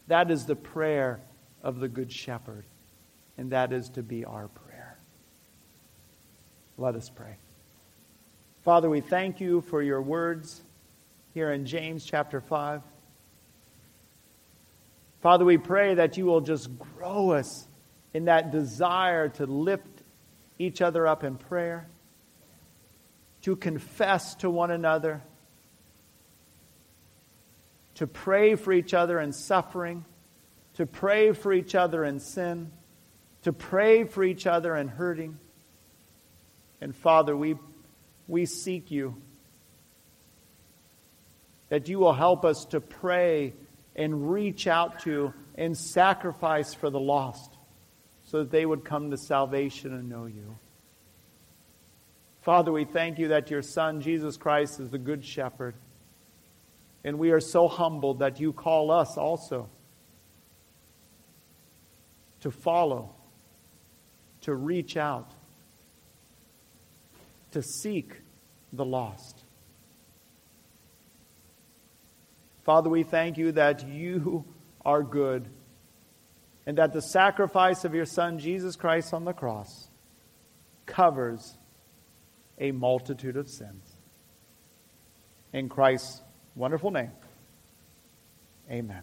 That 0.09 0.33
is 0.33 0.45
the 0.45 0.57
prayer 0.57 1.21
of 1.63 1.79
the 1.79 1.87
Good 1.87 2.11
Shepherd, 2.11 2.65
and 3.39 3.53
that 3.53 3.73
is 3.73 3.89
to 3.91 4.03
be 4.03 4.25
our 4.25 4.49
prayer. 4.49 4.99
Let 6.77 6.97
us 6.97 7.09
pray. 7.09 7.37
Father, 8.65 8.91
we 8.91 9.01
thank 9.01 9.41
you 9.41 9.61
for 9.61 9.81
your 9.81 10.03
words 10.03 10.61
here 11.35 11.53
in 11.53 11.67
James 11.67 12.05
chapter 12.05 12.41
5. 12.41 12.83
Father, 15.23 15.45
we 15.45 15.57
pray 15.57 15.95
that 15.95 16.17
you 16.17 16.25
will 16.25 16.41
just 16.41 16.69
grow 16.79 17.31
us 17.31 17.69
in 18.13 18.25
that 18.25 18.51
desire 18.51 19.29
to 19.29 19.47
lift 19.47 20.03
each 20.59 20.83
other 20.83 21.07
up 21.07 21.23
in 21.23 21.37
prayer, 21.37 21.87
to 23.45 23.57
confess 23.57 24.37
to 24.37 24.49
one 24.49 24.71
another, 24.71 25.23
to 27.95 28.07
pray 28.07 28.55
for 28.55 28.73
each 28.73 28.95
other 28.95 29.21
in 29.21 29.33
suffering, 29.33 30.03
to 30.75 30.87
pray 30.87 31.33
for 31.33 31.53
each 31.53 31.75
other 31.75 32.05
in 32.05 32.19
sin, 32.21 32.73
to 33.43 33.53
pray 33.53 34.05
for 34.05 34.25
each 34.25 34.47
other 34.47 34.75
in 34.75 34.89
hurting. 34.89 35.39
And 36.81 36.97
Father, 36.97 37.37
we 37.37 37.57
we 38.27 38.47
seek 38.47 38.91
you. 38.91 39.15
That 41.69 41.87
you 41.87 41.99
will 41.99 42.15
help 42.15 42.47
us 42.47 42.65
to 42.67 42.81
pray 42.81 43.53
and 43.95 44.33
reach 44.33 44.67
out 44.67 45.01
to 45.01 45.35
and 45.55 45.77
sacrifice 45.77 46.73
for 46.73 46.89
the 46.89 47.01
lost 47.01 47.53
so 48.23 48.39
that 48.39 48.51
they 48.51 48.65
would 48.65 48.87
come 48.87 49.11
to 49.11 49.19
salvation 49.19 49.93
and 49.93 50.09
know 50.09 50.25
you. 50.25 50.57
Father, 52.45 52.71
we 52.71 52.85
thank 52.85 53.19
you 53.19 53.29
that 53.29 53.51
your 53.51 53.63
Son, 53.63 54.03
Jesus 54.03 54.37
Christ, 54.37 54.79
is 54.79 54.91
the 54.91 54.99
Good 54.99 55.25
Shepherd. 55.25 55.75
And 57.03 57.19
we 57.19 57.31
are 57.31 57.41
so 57.41 57.69
humbled 57.69 58.19
that 58.19 58.39
you 58.39 58.53
call 58.53 58.91
us 58.91 59.17
also 59.17 59.71
to 62.41 62.51
follow, 62.51 63.15
to 64.43 64.55
reach 64.55 64.99
out 64.99 65.33
to 67.53 67.63
seek 67.63 68.21
the 68.75 68.85
lost. 68.85 69.43
Father, 72.63 72.91
we 72.91 73.05
thank 73.05 73.39
you 73.39 73.53
that 73.53 73.89
you 73.89 74.45
are 74.85 75.03
good 75.03 75.49
and 76.67 76.77
that 76.77 76.93
the 76.93 77.01
sacrifice 77.01 77.87
of 77.87 77.95
your 77.95 78.05
Son, 78.05 78.39
Jesus 78.39 78.77
Christ, 78.77 79.15
on 79.15 79.25
the 79.25 79.33
cross 79.33 79.89
covers 80.85 81.57
a 82.59 82.73
multitude 82.73 83.37
of 83.37 83.49
sins. 83.49 83.97
In 85.53 85.69
Christ's 85.69 86.23
wonderful 86.55 86.91
name, 86.91 87.13
amen. 88.71 89.03